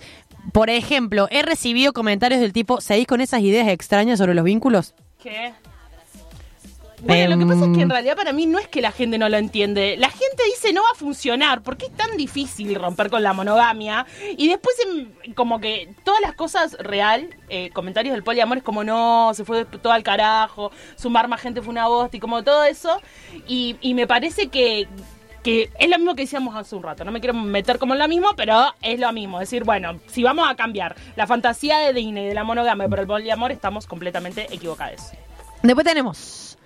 [0.54, 4.94] por ejemplo, he recibido comentarios del tipo, ¿seguís con esas ideas extrañas sobre los vínculos?
[5.22, 5.54] ¿Qué?
[7.04, 7.90] Bueno, lo que pasa es que en Em.
[7.90, 9.96] realidad para mí no es que la gente no lo entiende.
[9.98, 11.64] La gente dice no va a funcionar.
[11.64, 14.06] ¿Por qué es tan difícil romper con la monogamia?
[14.38, 18.84] Y después em, como que todas las cosas real, eh, comentarios del poliamor es como
[18.84, 22.66] no, se fue todo al carajo, sumar más gente fue una bosta y como todo
[22.66, 23.02] eso.
[23.48, 24.88] Y, y me parece que,
[25.44, 27.04] que es lo mismo que decíamos hace un rato.
[27.04, 29.40] No me quiero meter como en lo mismo, pero es lo mismo.
[29.40, 33.08] decir, bueno, si vamos a cambiar la fantasía de Disney de la monogamia por el
[33.08, 35.12] poliamor, estamos completamente equivocados.
[35.64, 36.58] Después tenemos...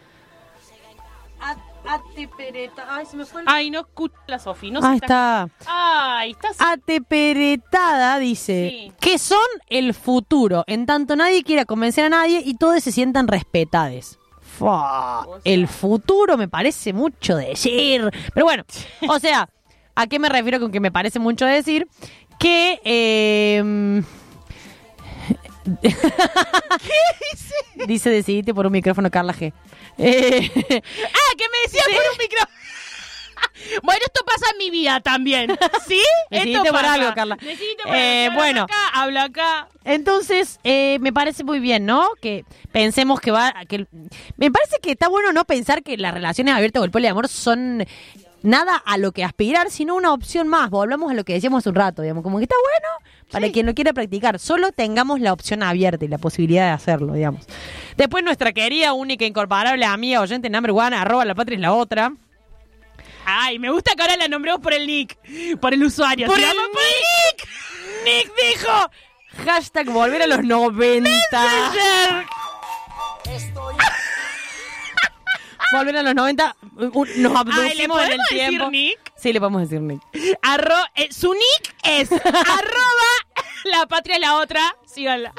[2.90, 3.48] Ay, se me fue el...
[3.48, 4.72] Ay, no escucha la Sofi.
[4.72, 5.48] No se Ahí está.
[5.68, 6.58] Ay, estás.
[6.60, 8.92] Ateperetada dice Sí.
[9.00, 13.28] que son el futuro, en tanto nadie quiera convencer a nadie y todos se sientan
[13.28, 14.18] respetades.
[14.58, 18.10] Fua, el futuro me parece mucho decir.
[18.34, 18.64] Pero bueno,
[19.10, 19.50] o sea,
[19.96, 21.88] ¿a qué me refiero con que me parece mucho decir?
[22.40, 22.80] Que...
[22.84, 24.02] eh,
[25.82, 25.90] ¿Qué
[27.32, 27.56] dice?
[27.88, 29.52] Dice decidite por un micrófono, Carla G.
[29.98, 32.56] Eh, Ah, que me decías por un micrófono.
[33.84, 35.56] bueno, esto pasa en mi vida también.
[35.88, 36.02] ¿Sí?
[36.30, 36.94] Esto por pasa.
[36.94, 37.38] algo, Carla.
[37.38, 38.38] Por Eh, algo.
[38.40, 38.62] bueno.
[38.64, 39.68] Acá, hablo acá.
[39.84, 42.10] Entonces, eh, me parece muy bien, ¿no?
[42.22, 43.54] Que pensemos que va...
[43.68, 43.86] que
[44.38, 47.86] Me parece que está bueno no pensar que las relaciones abiertas o el poliamor son
[48.42, 50.70] nada a lo que aspirar, sino una opción más.
[50.70, 52.24] Volvamos a lo que decíamos hace un rato, digamos.
[52.24, 54.40] Como que está bueno para quien lo quiera practicar.
[54.40, 57.46] Solo tengamos la opción abierta y la posibilidad de hacerlo, digamos.
[57.98, 62.14] Después nuestra querida, única, incomparable amiga, oyente number one, arroba la patria es la otra.
[63.26, 65.18] Ay, me gusta que ahora la nombremos por el nick.
[65.60, 66.28] Por el usuario.
[66.28, 67.48] ¡Por el Nick!
[68.04, 68.92] ¡Nick dijo!
[69.46, 72.26] Hashtag volver a los 90.
[75.72, 76.56] Volver a los 90.
[76.78, 78.70] un- Nos Ay, ¿le abducimos en el podemos decir tiempo.
[78.72, 79.00] Nick?
[79.18, 80.02] Sí, le podemos decir Nick.
[80.42, 83.12] Arro, eh, su nick es arroba
[83.66, 84.76] la patria es la otra.
[84.86, 85.34] Síganla.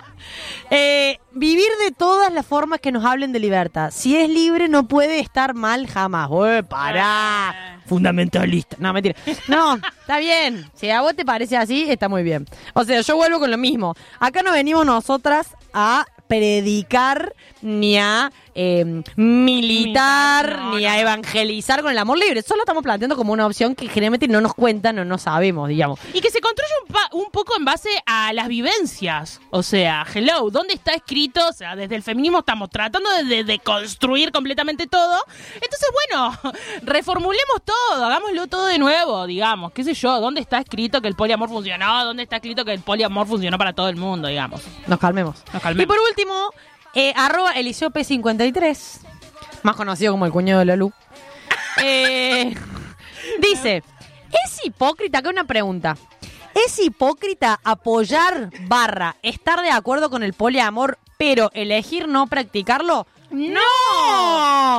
[0.70, 3.90] Eh, vivir de todas las formas que nos hablen de libertad.
[3.92, 6.28] Si es libre, no puede estar mal jamás.
[6.30, 7.80] Ué, pará.
[7.86, 8.76] Fundamentalista.
[8.80, 9.16] No, mentira.
[9.48, 10.68] No, está bien.
[10.74, 12.46] Si a vos te parece así, está muy bien.
[12.74, 13.94] O sea, yo vuelvo con lo mismo.
[14.18, 21.98] Acá no venimos nosotras a predicar ni a eh, militar, ni a evangelizar con el
[21.98, 22.40] amor libre.
[22.42, 26.00] Solo estamos planteando como una opción que generalmente no nos cuentan o no sabemos, digamos.
[26.14, 29.40] Y que se construye un, pa- un poco en base a las vivencias.
[29.50, 31.46] O sea, hello, ¿dónde está escrito?
[31.48, 35.22] O sea, desde el feminismo estamos tratando de, de- de construir completamente todo.
[35.54, 36.38] Entonces, bueno,
[36.82, 39.72] reformulemos todo, hagámoslo todo de nuevo, digamos.
[39.72, 40.18] ¿Qué sé yo?
[40.20, 42.04] ¿Dónde está escrito que el poliamor funcionó?
[42.04, 44.62] ¿Dónde está escrito que el poliamor funcionó para todo el mundo, digamos?
[44.86, 45.36] Nos calmemos.
[45.52, 45.82] Nos calmemos.
[45.84, 46.50] Y por último,
[46.96, 49.00] eh, arroba Eliseo P53,
[49.62, 50.94] más conocido como el cuñado de.
[51.82, 52.54] Eh,
[53.40, 53.82] dice,
[54.44, 55.18] ¿es hipócrita?
[55.18, 55.94] Acá una pregunta.
[56.54, 63.06] ¿Es hipócrita apoyar barra estar de acuerdo con el poliamor, pero elegir no practicarlo?
[63.30, 63.60] ¡No!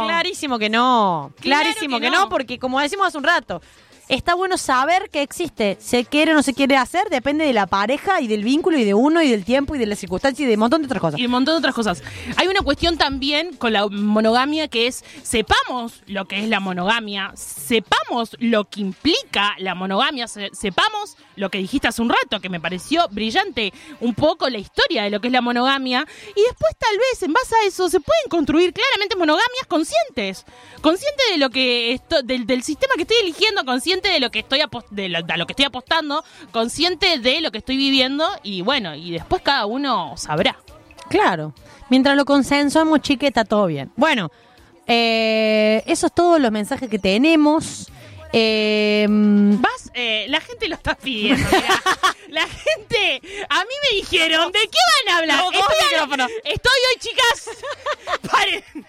[0.05, 1.33] Clarísimo que no.
[1.39, 2.21] Claro Clarísimo que que, no.
[2.21, 3.61] no, porque como decimos hace un rato,
[4.09, 5.77] está bueno saber que existe.
[5.79, 8.83] Se quiere o no se quiere hacer, depende de la pareja y del vínculo y
[8.83, 11.01] de uno y del tiempo y de las circunstancias y de un montón de otras
[11.01, 11.19] cosas.
[11.19, 12.03] Y un montón de otras cosas.
[12.37, 17.31] Hay una cuestión también con la monogamia que es, sepamos lo que es la monogamia,
[17.35, 22.49] sepamos lo que implica la monogamia, se- sepamos lo que dijiste hace un rato, que
[22.49, 26.71] me pareció brillante, un poco la historia de lo que es la monogamia, y después
[26.77, 30.45] tal vez en base a eso se pueden construir claramente monogamias conscientes,
[30.81, 34.61] consciente de lo que esto, del sistema que estoy eligiendo, consciente de lo que estoy
[34.91, 38.95] de lo, a lo que estoy apostando, consciente de lo que estoy viviendo, y bueno,
[38.95, 40.57] y después cada uno sabrá.
[41.09, 41.53] Claro.
[41.89, 43.91] Mientras lo consensuamos, chique, está todo bien.
[43.95, 44.29] Bueno,
[44.87, 47.87] eh, esos todos los mensajes que tenemos.
[48.33, 51.45] Eh, Vas, eh, la gente lo está pidiendo.
[51.49, 51.81] mirá.
[52.29, 55.37] La gente, a mí me dijeron, ¿de qué van a hablar?
[55.37, 56.27] No, coge estoy, el micrófono.
[56.43, 57.49] estoy hoy, chicas.
[58.29, 58.85] Paren.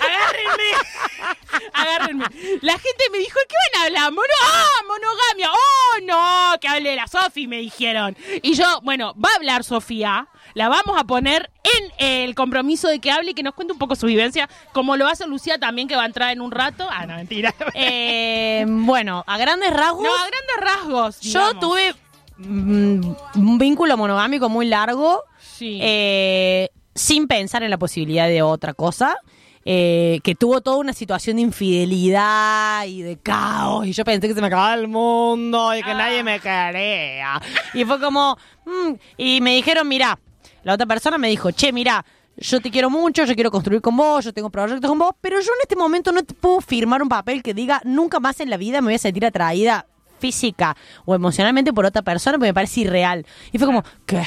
[0.00, 1.58] Agárrenme.
[1.72, 2.24] Agárrenme.
[2.62, 4.12] La gente me dijo, ¿de qué van a hablar?
[4.12, 5.50] Mono ¡Ah, monogamia!
[5.52, 6.60] ¡Oh, no!
[6.60, 8.16] Que hable la Sofi, me dijeron.
[8.42, 10.28] Y yo, bueno, va a hablar Sofía.
[10.54, 13.78] La vamos a poner en el compromiso de que hable y que nos cuente un
[13.78, 16.86] poco su vivencia, como lo hace Lucía también, que va a entrar en un rato.
[16.90, 17.54] Ah, no, mentira.
[17.74, 21.20] eh, bueno, a grandes rasgos, No, a grandes rasgos.
[21.20, 21.94] yo tuve
[22.38, 25.22] mm, un vínculo monogámico muy largo.
[25.40, 25.78] Sí.
[25.82, 29.16] eh, sin pensar en la posibilidad de otra cosa.
[29.64, 34.34] eh, que tuvo toda una situación de infidelidad y de caos y yo pensé que
[34.34, 37.40] se me acababa el mundo y que nadie me quería
[37.72, 38.36] y fue como
[38.66, 40.18] mm, y me dijeron mira
[40.64, 42.04] la otra persona me dijo che mira
[42.36, 45.38] yo te quiero mucho, yo quiero construir con vos, yo tengo proyectos con vos, pero
[45.40, 48.48] yo en este momento no te puedo firmar un papel que diga nunca más en
[48.48, 49.86] la vida me voy a sentir atraída
[50.18, 53.26] física o emocionalmente por otra persona porque me parece irreal.
[53.50, 54.22] Y fue como, ¿qué?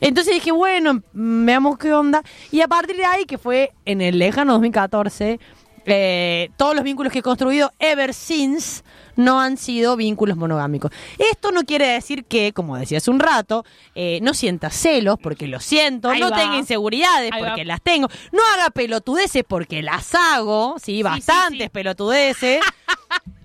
[0.00, 2.22] Entonces dije, bueno, mm, veamos qué onda.
[2.50, 5.40] Y a partir de ahí, que fue en el lejano 2014,
[5.86, 8.82] eh, todos los vínculos que he construido ever since
[9.16, 10.92] no han sido vínculos monogámicos.
[11.18, 15.46] Esto no quiere decir que, como decía hace un rato, eh, no sienta celos, porque
[15.46, 16.36] lo siento, Ahí no va.
[16.36, 17.48] tenga inseguridades, Ahí va.
[17.48, 21.68] porque las tengo, no haga pelotudeces, porque las hago, sí, bastantes sí.
[21.70, 22.60] pelotudeces.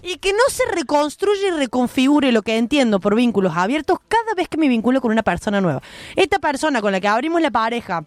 [0.04, 4.48] Y que no se reconstruye y reconfigure lo que entiendo por vínculos abiertos cada vez
[4.48, 5.80] que me vinculo con una persona nueva.
[6.16, 8.04] Esta persona con la que abrimos la pareja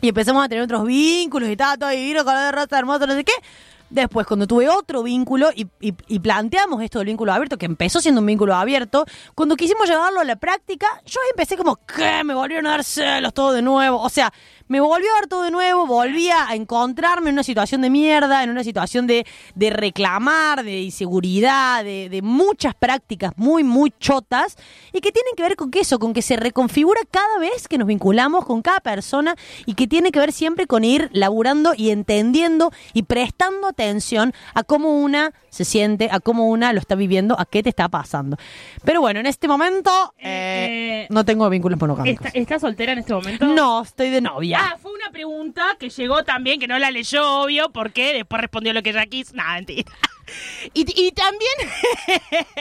[0.00, 3.14] y empezamos a tener otros vínculos y tal, todo divino, color de rosa, hermoso, no
[3.14, 3.32] sé qué.
[3.92, 8.00] Después, cuando tuve otro vínculo y, y- y planteamos esto del vínculo abierto, que empezó
[8.00, 12.24] siendo un vínculo abierto, cuando quisimos llevarlo a la práctica, yo empecé como, ¿qué?
[12.24, 14.00] Me volvieron a dar celos todo de nuevo.
[14.00, 14.32] O sea,
[14.72, 18.42] me volvió a dar todo de nuevo, volví a encontrarme en una situación de mierda,
[18.42, 24.56] en una situación de, de reclamar, de inseguridad, de, de muchas prácticas muy, muy chotas,
[24.94, 27.76] y que tienen que ver con que eso, con que se reconfigura cada vez que
[27.76, 31.90] nos vinculamos con cada persona y que tiene que ver siempre con ir laburando y
[31.90, 37.38] entendiendo y prestando atención a cómo una se siente, a cómo una lo está viviendo,
[37.38, 38.38] a qué te está pasando.
[38.84, 42.26] Pero bueno, en este momento eh, Eh, no tengo vínculos monogámicos.
[42.28, 43.44] ¿Está, está soltera en este momento?
[43.44, 44.61] No, estoy de novia.
[44.64, 48.72] Ah, fue una pregunta que llegó también, que no la leyó, obvio, porque después respondió
[48.72, 49.34] lo que ella quiso.
[49.34, 49.92] Nada, mentira.
[50.72, 51.52] Y, también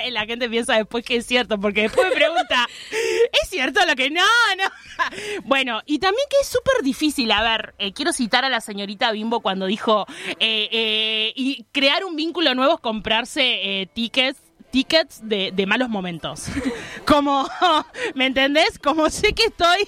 [0.13, 4.09] la gente piensa después que es cierto, porque después me pregunta, ¿es cierto lo que
[4.09, 4.23] no?
[4.57, 4.63] No.
[5.45, 7.31] Bueno, y también que es súper difícil.
[7.31, 10.05] A ver, eh, quiero citar a la señorita Bimbo cuando dijo,
[10.39, 14.39] eh, eh, y crear un vínculo nuevo es comprarse eh, tickets
[14.71, 16.47] tickets de, de malos momentos.
[17.05, 17.47] Como,
[18.15, 18.79] ¿me entendés?
[18.79, 19.87] Como sé que estoy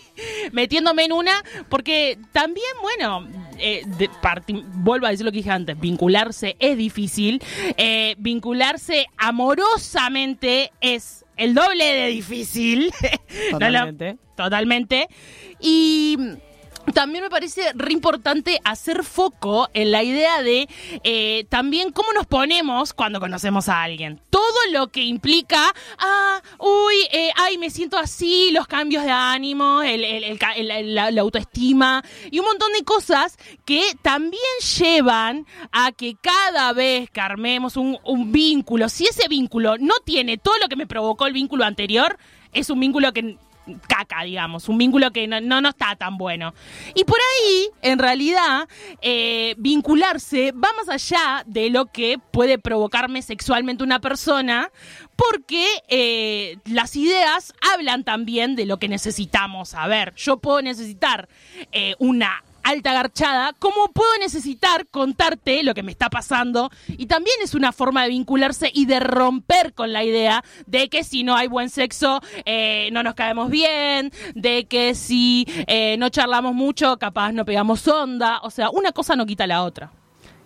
[0.52, 3.28] metiéndome en una, porque también, bueno,
[3.58, 4.10] eh, de
[4.76, 7.42] vuelvo a decir lo que dije antes, vincularse es difícil,
[7.78, 12.92] eh, vincularse amorosamente es el doble de difícil.
[13.52, 14.18] No Totalmente.
[14.36, 15.08] totalmente.
[15.60, 16.18] Y
[16.94, 20.68] también me parece re importante hacer foco en la idea de
[21.04, 24.20] eh, también cómo nos ponemos cuando conocemos a alguien.
[24.30, 29.82] Todo lo que implica, ah, uy, eh, ay, me siento así, los cambios de ánimo,
[29.82, 34.42] el- el- la, autoestima y un montón de cosas que también
[34.78, 40.58] llevan a que cada vez que armemos un vínculo, si ese vínculo no tiene todo
[40.58, 42.18] lo que me provocó el vínculo anterior,
[42.52, 43.38] es un vínculo que
[43.88, 46.54] caca, digamos, un vínculo que no, no, está tan bueno.
[46.96, 48.68] Y por ahí, en realidad,
[49.02, 54.72] eh, vincularse va más allá de lo que puede provocarme sexualmente una persona,
[55.16, 59.74] porque eh, las ideas hablan también de lo que necesitamos.
[59.74, 61.30] A ver, yo puedo necesitar
[61.72, 66.72] eh, una alta garchada, como puedo necesitar contarte lo que me está pasando.
[66.88, 71.04] Y también es una forma de vincularse y de romper con la idea de que
[71.04, 76.10] si no hay buen sexo, eh, no nos caemos bien, de que si eh, no
[76.10, 78.40] charlamos mucho, capaz no pegamos onda.
[78.44, 79.92] O sea, una cosa no quita la otra.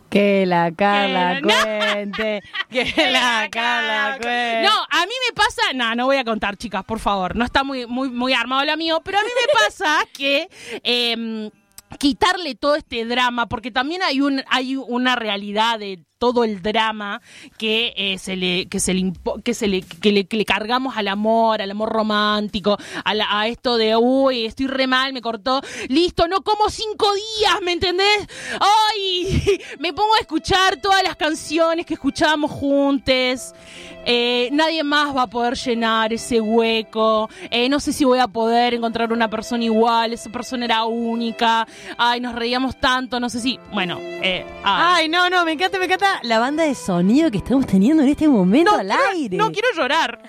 [0.10, 1.48] Que la Carla Que no.
[1.94, 2.44] cuente.
[2.70, 4.62] Que la Carla cuente.
[4.64, 7.36] No, a mí me pasa, no, no voy a contar, chicas, por favor.
[7.36, 10.50] No está muy, muy, muy armado lo mío, pero a mí me pasa que
[10.84, 11.50] em,
[11.98, 17.22] quitarle todo este drama, porque también hay un, hay una realidad de todo el drama
[17.58, 19.14] que eh, se le que se le
[19.44, 24.46] que se le que le, cargamos al amor al amor romántico a, esto de uy
[24.46, 28.28] estoy re mal me cortó listo no como cinco días me entendés
[28.60, 33.54] ay me pongo a escuchar todas las canciones que escuchábamos juntos
[34.10, 37.30] eh, nadie más va a poder llenar ese hueco.
[37.52, 41.68] Eh, no sé si voy a poder encontrar una persona igual esa persona era única.
[41.98, 44.46] Ay nos reíamos tanto no sé si bueno ay.
[44.64, 48.10] Ay, no, no, me encanta, me encanta la banda de sonido que estamos teniendo en
[48.10, 49.38] este momento al quiero- aire.
[49.38, 50.22] No quiero llorar.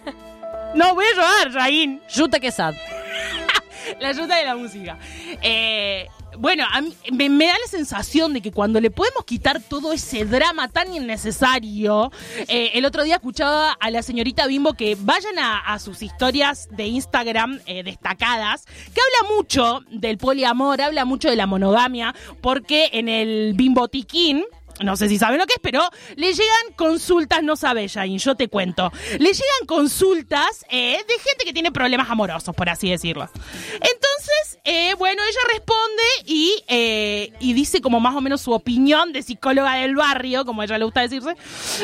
[0.74, 2.00] No voy a llorar, Jain.
[2.14, 2.74] Yuta que sad.
[4.00, 4.98] La ayuda de la música.
[5.40, 6.06] Eh,
[6.38, 9.94] bueno, a mí me, me da la sensación de que cuando le podemos quitar todo
[9.94, 12.12] ese drama tan innecesario,
[12.48, 16.68] eh, el otro día escuchaba a la señorita Bimbo que vayan a, a sus historias
[16.70, 22.90] de Instagram eh, destacadas, que habla mucho del poliamor, habla mucho de la monogamia, porque
[22.92, 24.44] en el Bimbotiquín,
[24.82, 25.82] no sé si saben lo que es, pero
[26.16, 28.92] le llegan consultas, no sabe, Jain, yo te cuento.
[29.18, 33.28] Le llegan consultas eh, de gente que tiene problemas amorosos, por así decirlo.
[33.74, 39.12] Entonces, eh, bueno, ella responde y, eh, y dice como más o menos su opinión
[39.12, 41.34] de psicóloga del barrio, como a ella le gusta decirse,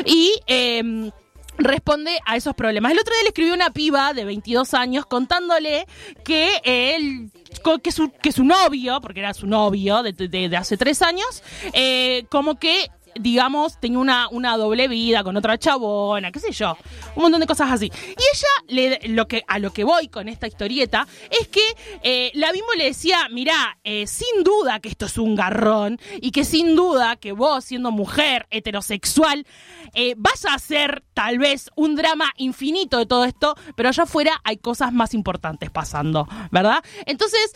[0.05, 1.13] y...
[1.59, 2.93] responde a esos problemas.
[2.93, 5.87] El otro día le escribió una piba de 22 años contándole
[6.25, 7.31] que él
[7.83, 11.43] que su, que su novio, porque era su novio de, de- de hace tres años,
[11.73, 12.91] eh, como que
[13.21, 16.77] digamos, tenía una, una doble vida con otra chabona, qué sé yo,
[17.17, 17.87] un montón de cosas así.
[17.87, 21.63] Y ella, lo que, a lo que voy con esta historieta, es que
[22.03, 26.31] eh, la Bimbo le decía, mirá, eh, sin duda que esto es un garrón, y
[26.31, 29.47] que sin duda que vos, siendo mujer heterosexual,
[29.95, 34.41] eh, vas a hacer tal vez un drama infinito de todo esto, pero allá afuera
[34.45, 36.83] hay cosas más importantes pasando, ¿verdad?
[37.07, 37.53] Entonces,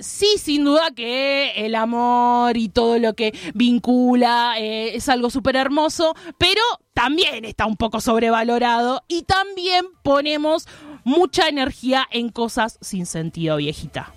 [0.00, 5.56] sí, sin duda que el amor y todo lo que vincula eh, es algo súper
[5.56, 6.62] hermoso, pero
[6.94, 10.68] también está un poco sobrevalorado y también ponemos
[11.02, 14.12] mucha energía en cosas sin sentido, viejita.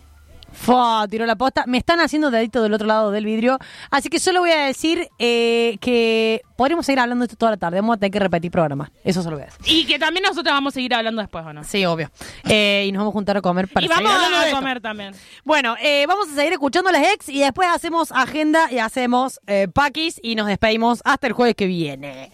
[0.55, 1.65] Fua, tiró la posta.
[1.67, 3.59] Me están haciendo dedito del otro lado del vidrio.
[3.91, 7.57] Así que solo voy a decir eh, que podremos seguir hablando de esto toda la
[7.57, 7.79] tarde.
[7.81, 8.89] Vamos a tener que repetir programas.
[9.03, 9.59] Eso solo voy a decir.
[9.65, 11.63] Y que también nosotros vamos a seguir hablando después, ¿o no?
[11.63, 12.09] Sí, obvio.
[12.45, 15.13] Eh, y nos vamos a juntar a comer para y vamos a comer también.
[15.43, 19.67] Bueno, eh, vamos a seguir escuchando las ex y después hacemos agenda y hacemos eh,
[19.73, 22.31] paquis y nos despedimos hasta el jueves que viene.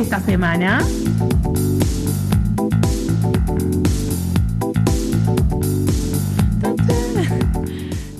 [0.00, 0.80] Esta semana?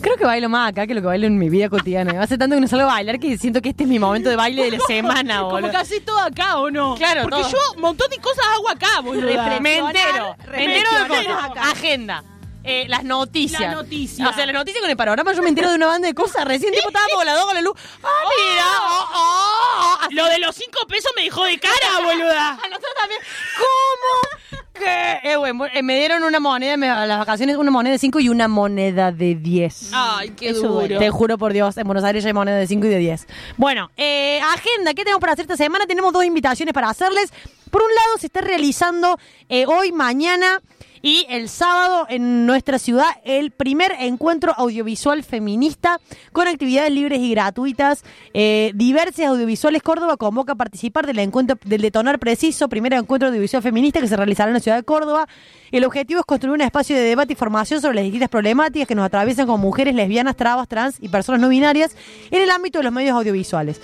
[0.01, 2.23] Creo que bailo más acá que lo que bailo en mi vida cotidiana.
[2.23, 4.37] Hace tanto que no salgo a bailar que siento que este es mi momento de
[4.37, 5.71] baile de la semana, Como boludo.
[5.71, 6.95] que haces todo acá, ¿o no?
[6.95, 7.51] Claro, Porque todo.
[7.51, 9.27] yo un montón de cosas hago acá, boludo.
[9.61, 11.51] Me entero, me entero de cosas.
[11.51, 11.71] acá.
[11.71, 12.25] Agenda.
[12.63, 13.61] Eh, las noticias.
[13.61, 14.29] La noticia.
[14.29, 16.45] O sea, las noticias con el panorama, yo me entero de una banda de cosas.
[16.45, 17.75] Recién tipo estaba volador con la luz.
[18.03, 18.65] ¡Ah, mira!
[18.83, 20.09] Oh, oh, oh.
[20.11, 22.51] Lo de los cinco pesos me dejó de cara, boluda.
[22.51, 23.21] A nosotros también.
[23.57, 24.61] ¿Cómo?
[24.75, 25.21] ¿Qué?
[25.33, 28.21] Eh, bueno, eh, me dieron una moneda, me- a las vacaciones una moneda de 5
[28.21, 29.91] y una moneda de 10.
[29.93, 30.99] Ay, qué Eso duro.
[30.99, 33.27] Te juro por Dios, en Buenos Aires ya hay moneda de 5 y de 10.
[33.59, 35.87] Bueno, eh, agenda, ¿qué tenemos para hacer esta semana?
[35.87, 37.31] Tenemos dos invitaciones para hacerles.
[37.71, 39.19] Por un lado, se está realizando
[39.51, 40.63] eh, hoy, mañana
[41.03, 46.01] y el sábado en nuestra ciudad el primer encuentro audiovisual feminista
[46.33, 48.05] con actividades libres y gratuitas.
[48.35, 53.63] Eh, Diversas Audiovisuales Córdoba convoca a participar del encuentro del Detonar Preciso, primer encuentro audiovisual
[53.63, 55.27] feminista que se realizará en la ciudad de Córdoba.
[55.71, 58.95] El objetivo es construir un espacio de debate y formación sobre las distintas problemáticas que
[58.95, 61.97] nos atraviesan como mujeres lesbianas, trabas, trans y personas no binarias
[62.31, 63.81] en el ámbito de los medios audiovisuales.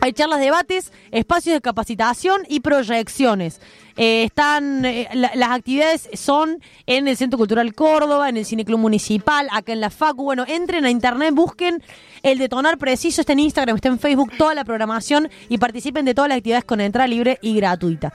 [0.00, 3.60] Hay charlas, debates, espacios de capacitación y proyecciones.
[4.00, 8.78] Eh, están eh, la- las actividades son en el Centro Cultural Córdoba, en el Cineclub
[8.78, 10.22] Municipal, acá en la Facu.
[10.22, 11.82] Bueno, entren a internet, busquen
[12.22, 16.14] el detonar preciso, está en Instagram, está en Facebook, toda la programación y participen de
[16.14, 18.12] todas las actividades con entrada libre y gratuita.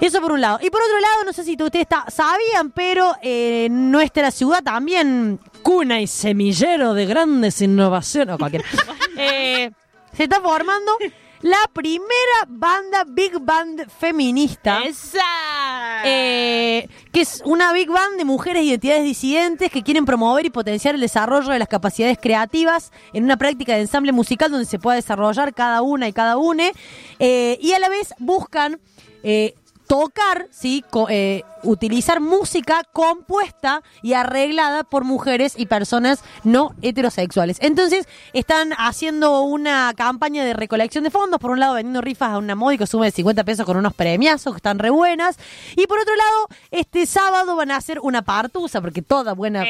[0.00, 0.60] Eso por un lado.
[0.62, 5.40] Y por otro lado, no sé si ustedes está- sabían, pero eh, nuestra ciudad también,
[5.62, 8.62] cuna y semillero de grandes innovaciones, o cualquier.
[9.18, 9.72] eh,
[10.12, 10.92] se está formando
[11.40, 14.82] la primera banda Big Band feminista.
[14.84, 16.02] Esa.
[16.04, 20.50] Eh, que es una big band de mujeres y identidades disidentes que quieren promover y
[20.50, 24.78] potenciar el desarrollo de las capacidades creativas en una práctica de ensamble musical donde se
[24.78, 26.72] pueda desarrollar cada una y cada une
[27.18, 28.80] eh, y a la vez buscan
[29.22, 29.54] eh,
[29.88, 37.56] tocar, sí, Co- eh, utilizar música compuesta y arreglada por mujeres y personas no heterosexuales.
[37.60, 42.38] Entonces, están haciendo una campaña de recolección de fondos, por un lado vendiendo rifas a
[42.38, 45.36] una módica suma de 50 pesos con unos premiazos que están re buenas,
[45.74, 49.64] y por otro lado, este sábado van a hacer una partusa, porque toda buena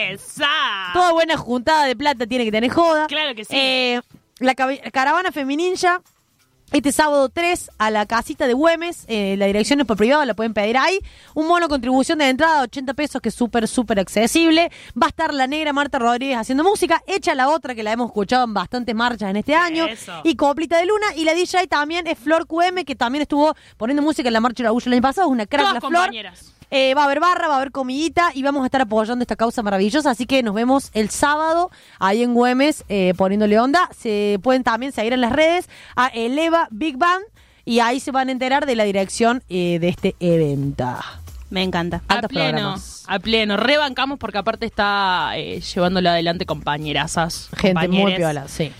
[0.92, 3.06] toda buena juntada de plata tiene que tener joda.
[3.06, 3.54] Claro que sí.
[3.56, 4.00] Eh,
[4.40, 6.02] la caravana femininja.
[6.70, 10.34] Este sábado 3 a la casita de Güemes, eh, la dirección es por privado, la
[10.34, 10.98] pueden pedir ahí.
[11.32, 14.70] Un mono contribución de entrada, 80 pesos, que es súper, súper accesible.
[15.00, 17.02] Va a estar la negra Marta Rodríguez haciendo música.
[17.06, 19.86] Echa la otra, que la hemos escuchado en bastantes marchas en este año.
[19.86, 20.20] Eso.
[20.24, 21.06] Y Coplita de Luna.
[21.16, 24.62] Y la DJ también es Flor QM, que también estuvo poniendo música en la marcha
[24.62, 25.28] de la el año pasado.
[25.28, 25.92] Es una crack Todas la Flor.
[25.92, 26.57] compañeras.
[26.70, 29.36] Eh, va a haber barra, va a haber comidita y vamos a estar apoyando esta
[29.36, 30.10] causa maravillosa.
[30.10, 33.88] Así que nos vemos el sábado ahí en Güemes eh, poniéndole onda.
[33.96, 37.24] Se pueden también seguir en las redes a Eleva Big Band
[37.64, 40.86] y ahí se van a enterar de la dirección eh, de este evento.
[41.50, 42.02] Me encanta.
[42.08, 43.04] A altos pleno, programas.
[43.06, 43.56] a pleno.
[43.56, 47.48] Rebancamos porque aparte está eh, llevándolo adelante compañerasas.
[47.56, 48.72] Gente muy piola, sí.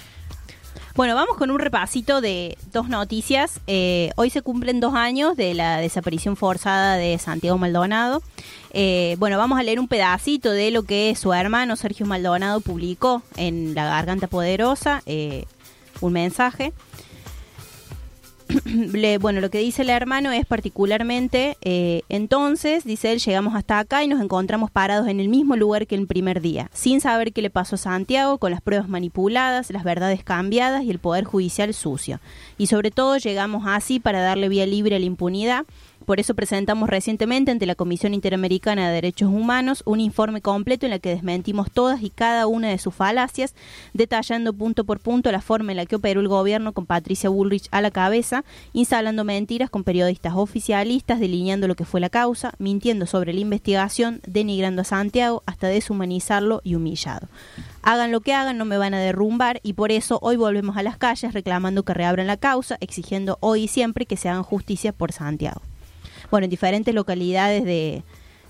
[0.99, 3.61] Bueno, vamos con un repasito de dos noticias.
[3.69, 8.21] Eh, hoy se cumplen dos años de la desaparición forzada de Santiago Maldonado.
[8.73, 13.23] Eh, bueno, vamos a leer un pedacito de lo que su hermano Sergio Maldonado publicó
[13.37, 15.45] en La Garganta Poderosa, eh,
[16.01, 16.73] un mensaje.
[18.65, 23.79] le- bueno, lo que dice el hermano es particularmente, eh, entonces, dice él, llegamos hasta
[23.79, 27.33] acá y nos encontramos parados en el mismo lugar que el primer día, sin saber
[27.33, 31.25] qué le pasó a Santiago, con las pruebas manipuladas, las verdades cambiadas y el poder
[31.25, 32.21] judicial sucio.
[32.57, 35.65] Y sobre todo llegamos así para darle vía libre a la impunidad.
[36.09, 40.95] Por eso presentamos recientemente ante la Comisión Interamericana de Derechos Humanos un informe completo en
[40.95, 43.55] el que desmentimos todas y cada una de sus falacias,
[43.93, 47.69] detallando punto por punto la forma en la que operó el gobierno con Patricia Bullrich
[47.73, 53.05] a la cabeza, instalando mentiras con periodistas oficialistas, delineando lo que fue la causa, mintiendo
[53.05, 57.29] sobre la investigación, denigrando a Santiago hasta deshumanizarlo y humillado.
[57.83, 60.83] Hagan lo que hagan, no me van a derrumbar y por eso hoy volvemos a
[60.83, 64.95] las calles reclamando que reabran la causa, exigiendo hoy y siempre que se hagan justicia
[64.95, 65.61] por Santiago.
[66.31, 68.03] Bueno, en diferentes localidades de,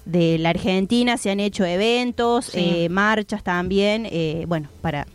[0.05, 2.59] de la Argentina se han hecho eventos, Sí.
[2.61, 5.07] eh, marchas también, eh, bueno, para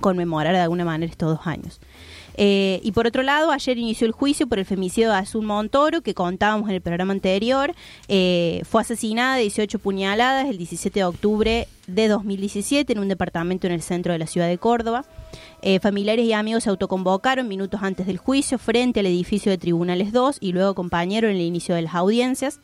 [0.00, 1.80] conmemorar de alguna manera estos dos años.
[2.36, 6.02] Eh, y por otro lado, ayer inició el juicio por el femicidio de Azul Montoro,
[6.02, 7.74] que contábamos en el programa anterior.
[8.08, 13.66] Eh, fue asesinada de 18 puñaladas el 17 de octubre de 2017 en un departamento
[13.66, 15.04] en el centro de la ciudad de Córdoba.
[15.62, 20.12] Eh, familiares y amigos se autoconvocaron minutos antes del juicio frente al edificio de Tribunales
[20.12, 22.60] 2 y luego acompañaron el inicio de las audiencias.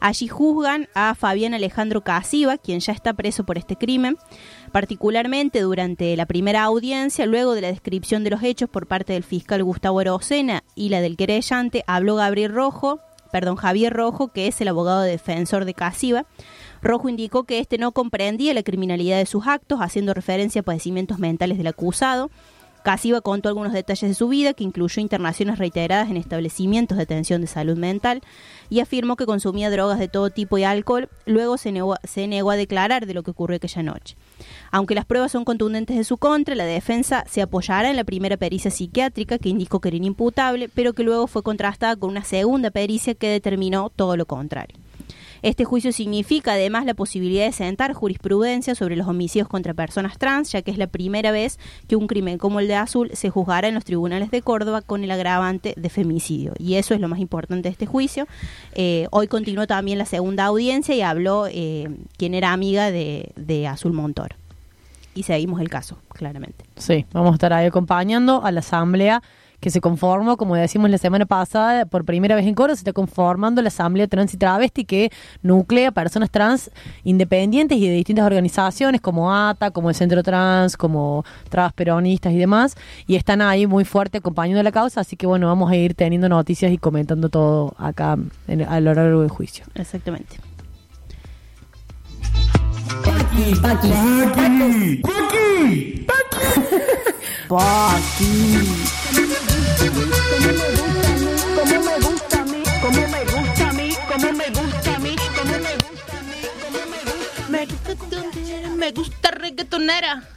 [0.00, 4.18] Allí juzgan a Fabián Alejandro Casiva, quien ya está preso por este crimen,
[4.74, 9.22] particularmente durante la primera audiencia, luego de la descripción de los hechos por parte del
[9.22, 12.98] fiscal Gustavo Erocena y la del querellante, habló Gabriel Rojo,
[13.30, 16.26] perdón, Javier Rojo, que es el abogado defensor de Casiva.
[16.82, 21.20] Rojo indicó que este no comprendía la criminalidad de sus actos, haciendo referencia a padecimientos
[21.20, 22.32] mentales del acusado.
[22.84, 27.40] Casiva contó algunos detalles de su vida, que incluyó internaciones reiteradas en establecimientos de atención
[27.40, 28.20] de salud mental,
[28.68, 31.08] y afirmó que consumía drogas de todo tipo y alcohol.
[31.24, 34.16] Luego se negó, se negó a declarar de lo que ocurrió aquella noche.
[34.70, 38.36] Aunque las pruebas son contundentes de su contra, la defensa se apoyará en la primera
[38.36, 42.70] pericia psiquiátrica que indicó que era inimputable, pero que luego fue contrastada con una segunda
[42.70, 44.83] pericia que determinó todo lo contrario.
[45.44, 50.50] Este juicio significa además la posibilidad de sentar jurisprudencia sobre los homicidios contra personas trans,
[50.50, 53.68] ya que es la primera vez que un crimen como el de Azul se juzgará
[53.68, 56.54] en los tribunales de Córdoba con el agravante de femicidio.
[56.58, 58.26] Y eso es lo más importante de este juicio.
[58.74, 63.66] Eh, hoy continuó también la segunda audiencia y habló eh, quien era amiga de, de
[63.66, 64.36] Azul Montoro.
[65.14, 66.64] Y seguimos el caso, claramente.
[66.78, 69.22] Sí, vamos a estar ahí acompañando a la asamblea
[69.60, 72.92] que se conformó, como decimos la semana pasada, por primera vez en Córdoba, se está
[72.92, 75.10] conformando la Asamblea Trans y Travesti que
[75.42, 76.70] nuclea personas trans
[77.02, 82.36] independientes y de distintas organizaciones como ATA, como el Centro Trans, como Trabas Peronistas y
[82.38, 82.76] demás,
[83.06, 86.28] y están ahí muy fuerte acompañando la causa, así que bueno, vamos a ir teniendo
[86.28, 88.16] noticias y comentando todo acá
[88.48, 89.64] en- a lo largo del juicio.
[89.74, 90.36] Exactamente.
[101.56, 102.62] Como me gusta a mí,
[103.10, 103.94] me gusta a mí,
[104.32, 106.36] me gusta a mí, me gusta a mí,
[106.88, 107.48] me gusta.
[107.48, 110.33] Me gusta, me gusta reggaetonera.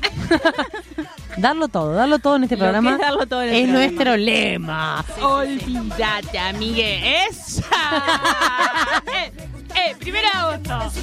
[1.36, 3.62] Darlo todo, darlo todo en este Lo que programa es darlo todo en el es
[3.62, 3.86] programa.
[3.86, 5.04] nuestro lema.
[5.22, 7.24] Olvídate, amigue.
[7.28, 7.64] ¡Esa!
[9.14, 9.32] eh,
[9.76, 11.00] eh, primero de agosto.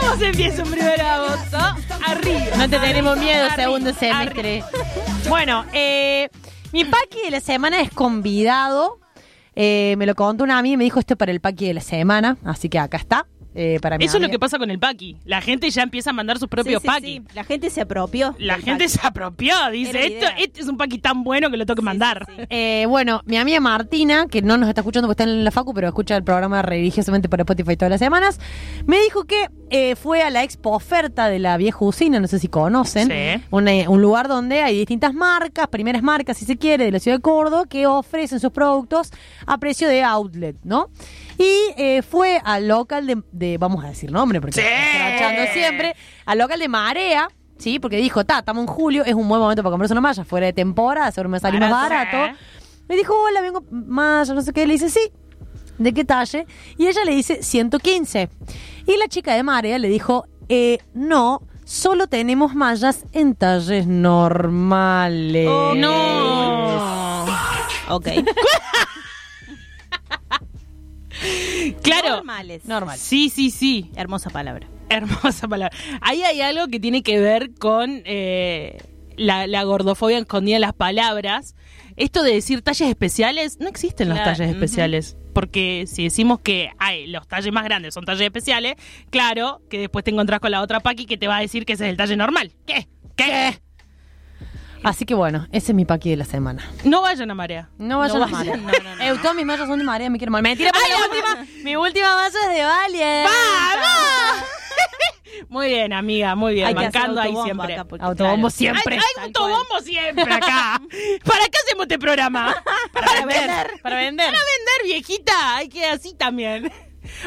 [0.00, 1.58] ¿Cómo se empieza un primero de agosto?
[2.06, 2.56] Arriba.
[2.58, 4.62] No te tenemos miedo, Arriba, segundo semestre.
[5.28, 6.28] Bueno, eh,
[6.72, 9.00] mi paqui de la semana es convidado.
[9.56, 11.74] Eh, me lo contó una amiga y me dijo esto es para el paqui de
[11.74, 12.36] la semana.
[12.44, 13.26] Así que acá está.
[13.54, 15.16] Eh, para Eso es lo que pasa con el paqui.
[15.24, 17.06] La gente ya empieza a mandar sus propios Sí, sí, paqui.
[17.18, 17.22] sí.
[17.34, 18.34] La gente se apropió.
[18.38, 18.88] La gente paqui.
[18.88, 22.26] se apropió, dice, esto, este es un paqui tan bueno que lo tengo que mandar.
[22.50, 25.74] Eh, bueno, mi amiga Martina, que no nos está escuchando porque está en la Facu,
[25.74, 28.40] pero escucha el programa religiosamente por Spotify todas las semanas,
[28.86, 32.38] me dijo que eh, fue a la expo oferta de la vieja usina, no sé
[32.38, 33.42] si conocen, Sí.
[33.50, 37.18] una- un lugar donde hay distintas marcas, primeras marcas si se quiere, de la ciudad
[37.18, 39.10] de Córdoba, que ofrecen sus productos
[39.46, 40.88] a precio de outlet, ¿no?
[41.42, 44.66] Y eh, fue al local de, de- vamos a decir nombre, porque Sí.
[44.66, 45.94] está siempre,
[46.26, 47.28] al local de Marea,
[47.58, 50.24] Sí, porque dijo, ta, estamos en julio, es un buen momento para comprarse una malla,
[50.24, 52.38] fuera de temporada, seguro me sale más Barato, barato.
[52.88, 54.66] Me dijo, hola, vengo malla, no sé qué.
[54.66, 55.00] Le dice, sí.
[55.78, 56.44] ¿De qué talle?
[56.76, 58.28] Y ella le dice, 115.
[58.86, 65.46] Y la chica de Marea le dijo, eh, no, solo tenemos mallas en talles normales.
[65.76, 67.24] No.
[67.90, 68.08] Ok.
[71.82, 72.16] Claro.
[72.16, 72.64] Normales.
[72.64, 72.98] Normal.
[72.98, 73.90] Sí, sí, sí.
[73.96, 74.68] Hermosa palabra.
[74.88, 75.76] Hermosa palabra.
[76.00, 78.78] Ahí hay algo que tiene que ver con eh,
[79.16, 81.54] la, la gordofobia escondida en las palabras.
[81.96, 85.16] Esto de decir talles especiales, no existen los Claro, talles especiales.
[85.34, 88.74] Porque si decimos que ay, los talles más grandes son talles especiales,
[89.10, 91.74] claro que después te encontrás con la otra Paqui que te va a decir que
[91.74, 92.52] ese es el talle normal.
[92.66, 92.88] ¿Qué?
[93.16, 93.60] ¿Qué?
[94.84, 96.62] Así que bueno, ese es mi paqui de la semana.
[96.84, 97.68] No vayan a marea.
[97.78, 98.56] No vayan No a marea.
[98.56, 98.70] no.
[99.04, 100.42] Eh, todas mis mallas son de marea, me quiero mal.
[100.42, 101.04] Mentira, Ay, mi no.
[101.06, 103.24] última, mi última malla es de Valle.
[103.24, 104.44] ¡Vamos!
[105.48, 106.66] Muy bien, amiga, muy bien.
[106.68, 107.74] Hay Bancando ahí siempre.
[107.74, 108.50] acá, porque, Autobombo claro.
[108.50, 108.94] siempre.
[108.96, 110.80] Hay, hay autobombo siempre acá.
[111.24, 112.54] ¿Para qué hacemos este programa?
[112.92, 113.70] Para, vender.
[113.82, 114.26] Para vender.
[114.26, 115.56] Para vender, viejita.
[115.56, 116.72] Hay que así también.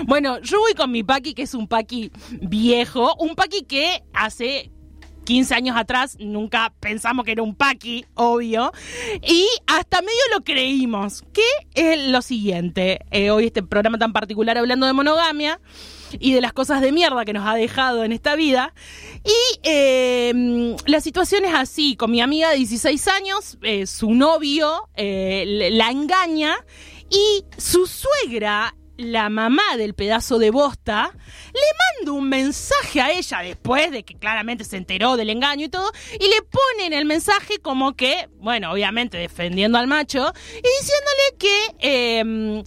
[0.06, 3.16] Bueno, yo voy con mi paqui, que es un paqui viejo.
[3.20, 4.72] Un paqui que hace
[5.26, 8.72] 15 años atrás nunca pensamos que era un paqui, obvio.
[9.22, 11.24] Y hasta medio lo creímos.
[11.34, 13.00] Que es lo siguiente.
[13.12, 15.60] Eh, hoy este programa tan particular hablando de monogamia
[16.20, 18.74] y de las cosas de mierda que nos ha dejado en esta vida.
[19.24, 24.90] Y eh, la situación es así, con mi amiga de 16 años, eh, su novio
[24.96, 26.56] eh, la engaña
[27.10, 31.12] y su suegra, la mamá del pedazo de bosta,
[31.54, 35.70] le manda un mensaje a ella después de que claramente se enteró del engaño y
[35.70, 40.82] todo, y le pone en el mensaje como que, bueno, obviamente defendiendo al macho, y
[40.82, 41.76] diciéndole que...
[41.80, 42.64] eh,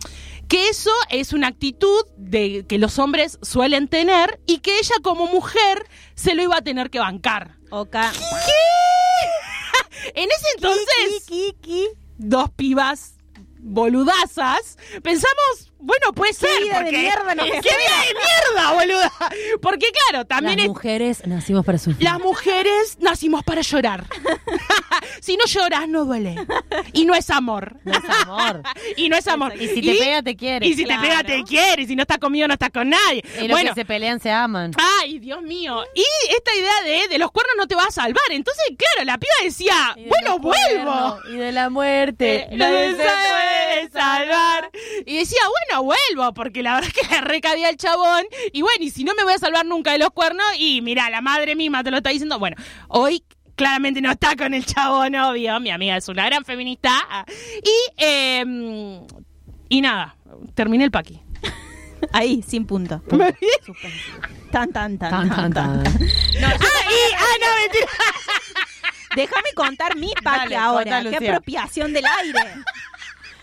[0.49, 5.26] que eso es una actitud de que los hombres suelen tener y que ella como
[5.26, 7.59] mujer se lo iba a tener que bancar.
[7.70, 8.11] Oca.
[10.14, 11.26] En ese entonces,
[12.16, 13.16] dos pibas
[13.59, 16.49] boludazas, pensamos, bueno, puede ser.
[16.62, 19.12] vida de mierda nos ¡Qué vida de mierda, boluda!
[19.62, 22.03] Porque claro, también Las es- mujeres nacimos para sufrir.
[22.03, 24.05] las mujeres nacimos para llorar.
[25.20, 26.37] si no lloras, no duele.
[26.93, 27.76] Y no es amor.
[27.85, 28.62] No es amor.
[28.97, 29.55] y no es amor.
[29.61, 30.66] Y si te pega, te quiere.
[30.66, 31.03] Y si Claro.
[31.03, 31.83] te pega, te quiere.
[31.83, 33.22] Y si no está conmigo, no está con nadie.
[33.39, 34.72] Y los bueno, que se pelean se aman.
[35.01, 35.85] Ay, Dios mío.
[35.95, 36.05] Y
[36.35, 38.22] esta idea de, de los cuernos no te va a salvar.
[38.31, 41.18] Entonces, claro, la piba decía, bueno, vuelvo.
[41.18, 42.47] cuernos, Y de la muerte.
[42.51, 44.70] Eh, nadie se puede salvar.
[45.07, 48.25] Y decía, bueno, vuelvo, porque la verdad es que le recabía el chabón.
[48.53, 51.09] Y bueno, y si no me voy a salvar nunca de los cuernos, y mira,
[51.11, 52.39] la madre misma te lo está diciendo.
[52.39, 52.57] Bueno,
[52.89, 53.23] hoy
[53.55, 55.59] claramente no está con el chabón, obvio.
[55.61, 56.93] Mi amiga es una gran feminista.
[57.62, 59.01] Y, eh,
[59.69, 60.16] y nada,
[60.55, 61.21] terminé el paqui.
[62.12, 63.03] Ahí, sin punto.
[64.53, 65.81] Tan, tan, tan, Tan, tan, tan.
[65.87, 67.87] ah, y, ah, no, mentira.
[69.16, 71.03] Déjame contar mi paqui Dale, ahora.
[71.03, 72.41] contá, Qué apropiación del aire.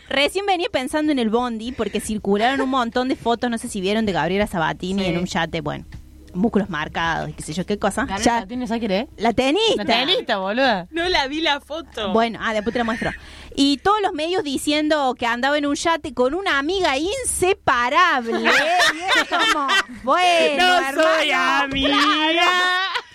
[0.10, 3.82] Recién venía pensando en el bondi porque circularon un montón de fotos, no sé si
[3.82, 5.10] vieron, de Gabriela Sabatini Sí.
[5.10, 5.86] en un yate, bueno,
[6.34, 8.06] músculos marcados y qué sé yo qué cosa.
[8.22, 9.08] Ya- ¿La tienes aquí, eh?
[9.18, 9.84] la tenista.
[9.84, 10.88] La tenista, boluda.
[10.92, 12.12] No la vi la foto.
[12.14, 13.12] Bueno, ah, después te la muestro.
[13.56, 18.42] Y todos los medios diciendo que andaba en un yate con una amiga inseparable.
[18.42, 19.68] Y es como,
[20.04, 21.98] bueno, no soy amiga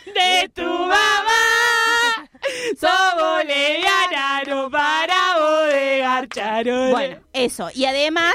[0.07, 0.97] de tu mamá.
[2.81, 5.15] Somos leviana, no para
[6.91, 7.71] Bueno, eso.
[7.75, 8.35] Y además,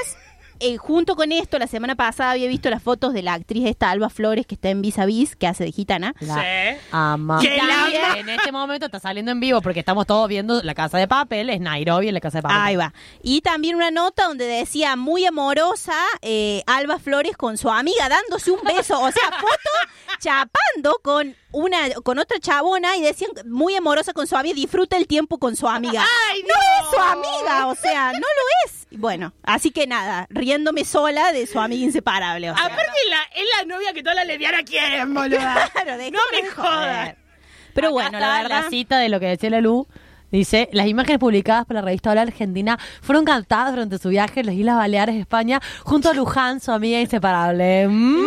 [0.60, 3.90] eh, junto con esto, la semana pasada había visto las fotos de la actriz esta
[3.90, 6.14] Alba Flores que está en Vis a Vis, que hace de gitana.
[6.20, 6.78] La Sí.
[6.92, 7.40] ama.
[7.42, 8.18] La.
[8.18, 11.50] En este momento está saliendo en vivo porque estamos todos viendo La Casa de Papel.
[11.50, 12.58] Es Nairobi en La Casa de Papel.
[12.60, 12.92] Ahí va.
[13.22, 18.50] Y también una nota donde decía muy amorosa eh, Alba Flores con su amiga dándose
[18.50, 19.00] un beso.
[19.00, 19.70] O sea, foto
[20.20, 25.06] chapando con una con otra chabona y decían muy amorosa con su amiga, disfruta el
[25.06, 26.04] tiempo con su amiga.
[26.30, 28.86] ¡Ay, no es su amiga, o sea, no lo es.
[28.98, 32.50] Bueno, así que nada, riéndome sola de su amiga inseparable.
[32.50, 32.66] O sea.
[32.66, 35.70] Aparte la, es la novia que toda la lesbiana quieren, boluda.
[35.72, 37.16] Claro, no me jodas.
[37.74, 38.62] Pero Acá bueno, la verdad.
[38.64, 39.88] La cita de lo que decía la Lu.
[40.30, 44.46] Dice, las imágenes publicadas por la revista Hola Argentina fueron captadas durante su viaje en
[44.46, 47.86] las Islas Baleares, España, junto a Luján, su amiga inseparable.
[47.88, 48.26] Mm.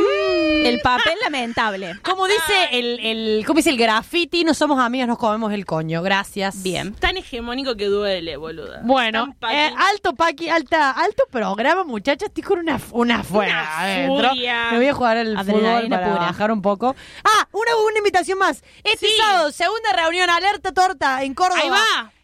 [0.65, 1.95] El papel lamentable.
[2.03, 4.43] Como dice el, el, ¿cómo dice el graffiti?
[4.43, 6.01] No somos amigas, nos comemos el coño.
[6.01, 6.63] Gracias.
[6.63, 6.93] Bien.
[6.95, 8.81] Tan hegemónico que duele, boluda.
[8.83, 9.55] Bueno, paqui.
[9.55, 12.27] eh, alto Paqui, alta, alto programa, muchachas.
[12.29, 14.29] Estoy con una, una fuera Una adentro.
[14.29, 14.67] furia.
[14.71, 16.25] Me voy a jugar el fútbol Adrenalina para pura.
[16.25, 16.95] bajar un poco.
[17.23, 18.61] Ah, una, una invitación más.
[18.83, 19.13] Este Sí.
[19.17, 21.59] sábado, segunda reunión, alerta torta en Córdoba.
[21.63, 21.77] Ahí va.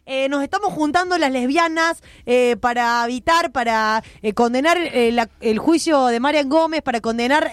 [0.08, 6.20] Eh, nos estamos juntando las lesbianas eh, para evitar, para eh, condenar el juicio de
[6.20, 7.50] Marian Gómez, para condenar,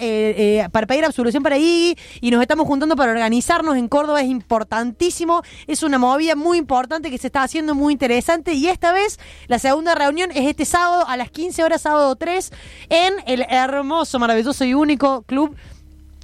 [0.72, 5.42] para pedir absolución para Iggy, y nos estamos juntando para organizarnos en Córdoba, es importantísimo,
[5.66, 9.58] es una movida muy importante que se está haciendo muy interesante, y esta vez la
[9.58, 12.52] segunda reunión es este sábado a las 15 horas, sábado 3,
[12.90, 15.56] en el hermoso, maravilloso y único club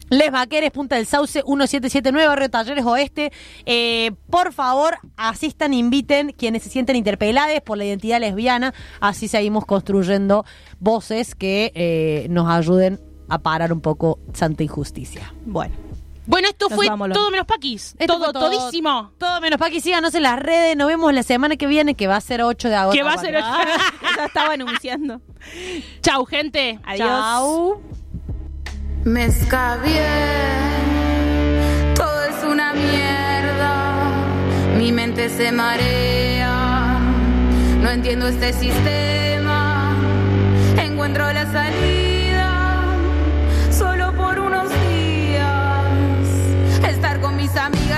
[0.09, 3.31] les Vaqueres, Punta del Sauce, 1779, Barrio Talleres Oeste.
[3.65, 8.73] Eh, por favor, asistan, inviten quienes se sienten interpelados por la identidad lesbiana.
[8.99, 10.45] Así seguimos construyendo
[10.79, 12.99] voces que eh, nos ayuden
[13.29, 15.33] a parar un poco santa injusticia.
[15.45, 15.75] Bueno.
[16.25, 17.95] Bueno, esto Nos fue todo menos paquis.
[17.97, 19.11] Esto todo, todo- todísimo.
[19.17, 20.77] Todo menos Paqui, síganos en las redes.
[20.77, 22.95] Nos vemos la semana que viene, que va a ser 8 de agosto.
[22.95, 23.33] Que va a ser
[24.15, 25.21] Ya estaba anunciando.
[26.03, 26.79] Chau, gente.
[26.85, 27.07] Adiós.
[27.09, 27.81] Chau.
[29.05, 30.05] Me escabié,
[31.95, 34.01] todo es una mierda,
[34.77, 36.99] mi mente se marea,
[37.81, 39.95] no entiendo este sistema,
[40.77, 42.83] encuentro la salida.
[43.71, 45.47] Solo por unos días,
[46.89, 47.88] estar con mis amigos.